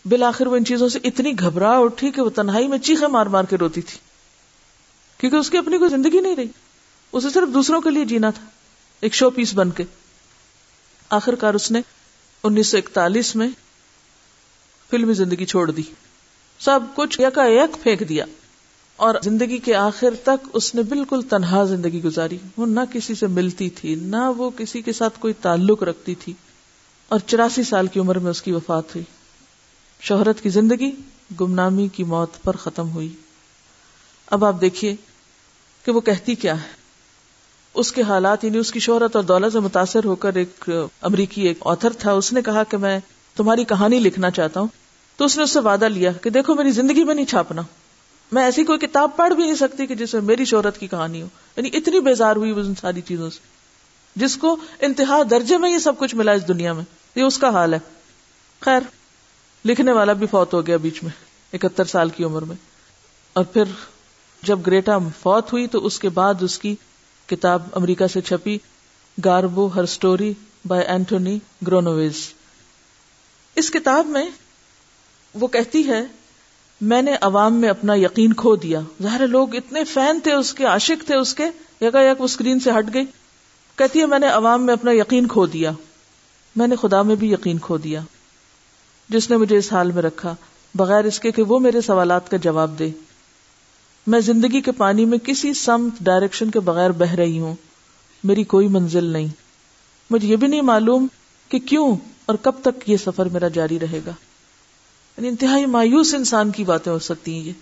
[0.06, 3.44] بالآخر وہ ان چیزوں سے اتنی گھبراہ اٹھی کہ وہ تنہائی میں چیخے مار مار
[3.44, 3.98] کے روتی تھی۔
[5.18, 6.48] کیونکہ اس کی اپنی کوئی زندگی نہیں رہی۔
[7.12, 8.46] اسے صرف دوسروں کے لیے جینا تھا۔
[9.02, 9.84] ایک شو پیس بن کے۔
[11.10, 11.82] آخر کار اس نے
[12.44, 13.48] انیس سو اکتالیس میں
[14.90, 15.82] فلمی زندگی چھوڑ دی۔
[16.60, 18.26] سب کچھ یکا یک پھینک دیا۔
[18.96, 23.28] اور زندگی کے آخر تک اس نے بالکل تنہا زندگی گزاری۔ وہ نہ کسی سے
[23.28, 26.34] ملتی تھی، نہ وہ کسی کے ساتھ کوئی تعلق رکھتی تھی۔
[27.08, 29.21] اور چوراسی سال کی عمر میں اس کی وفات ہوئی۔
[30.02, 30.92] شہرت کی زندگی
[31.42, 33.14] گمنامی کی موت پر ختم ہوئی۔
[34.28, 34.96] اب آپ دیکھیے
[35.86, 36.68] کہ وہ کہتی کیا ہے۔
[37.74, 40.70] اس کے حالات یعنی اس کی شہرت اور دولت سے متاثر ہو کر ایک
[41.02, 43.00] امریکی ایک آتھر تھا۔ اس نے کہا کہ میں
[43.36, 44.68] تمہاری کہانی لکھنا چاہتا ہوں۔
[45.18, 47.62] تو اس نے اس سے وعدہ لیا کہ دیکھو میری زندگی میں نہیں چھاپنا۔
[48.32, 51.22] میں ایسی کوئی کتاب پڑھ بھی نہیں سکتی کہ جس میں میری شہرت کی کہانی
[51.22, 51.28] ہو۔
[51.58, 53.40] یعنی اتنی بیزار ہوئی ان ساری چیزوں سے۔
[54.16, 56.84] جس کو انتہا درجے میں یہ سب کچھ ملا اس دنیا میں۔
[57.16, 57.80] یہ اس کا حال ہے۔
[58.60, 58.82] خیر۔
[59.66, 61.12] لکھنے والا بھی فوت ہو گیا بیچ میں،
[61.54, 62.56] اکہتر سال کی عمر میں۔
[63.34, 63.64] اور پھر
[64.44, 66.76] جب گریٹا فوت ہوئی تو اس کے بعد اس کی
[67.26, 68.58] کتاب امریکہ سے چھپی،
[69.26, 70.34] Garbo her story
[70.68, 72.34] by Antony Gronowicz.
[73.56, 74.30] اس کتاب میں
[75.34, 76.04] وہ کہتی ہے،
[76.82, 80.66] میں نے عوام میں اپنا یقین کھو دیا۔ ظاہر لوگ اتنے فین تھے، اس کے
[80.66, 81.44] عاشق تھے، اس کے
[81.82, 83.06] یکا یک وہ اسکرین سے ہٹ گئی
[83.76, 85.72] کہتی ہے، میں نے عوام میں اپنا یقین کھو دیا۔
[86.56, 88.02] میں نے خدا میں بھی یقین کھو دیا۔
[89.12, 90.36] جس نے مجھے اس حال میں رکھا،
[90.76, 92.90] بغیر اس کے کہ وہ میرے سوالات کا جواب دے۔
[94.08, 97.56] میں زندگی کے پانی میں کسی سمت ڈائریکشن کے بغیر بہ رہی ہوں۔
[98.24, 99.28] میری کوئی منزل نہیں۔
[100.10, 101.08] مجھے یہ بھی نہیں معلوم
[101.50, 101.96] کہ کیوں
[102.26, 104.12] اور کب تک یہ سفر میرا جاری رہے گا۔
[105.18, 107.54] یعنی انتہائی مایوس انسان کی باتیں ہو سکتی ہیں یہ۔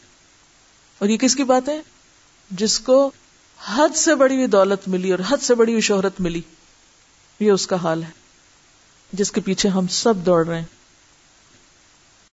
[0.99, 1.81] اور یہ کس کی بات ہے؟
[2.51, 3.11] جس کو
[3.67, 6.41] حد سے بڑی ہوئی دولت ملی اور حد سے بڑی ہوئی شہرت ملی۔
[7.39, 8.09] یہ اس کا حال ہے۔
[9.13, 10.78] جس کے پیچھے ہم سب دوڑ رہے ہیں۔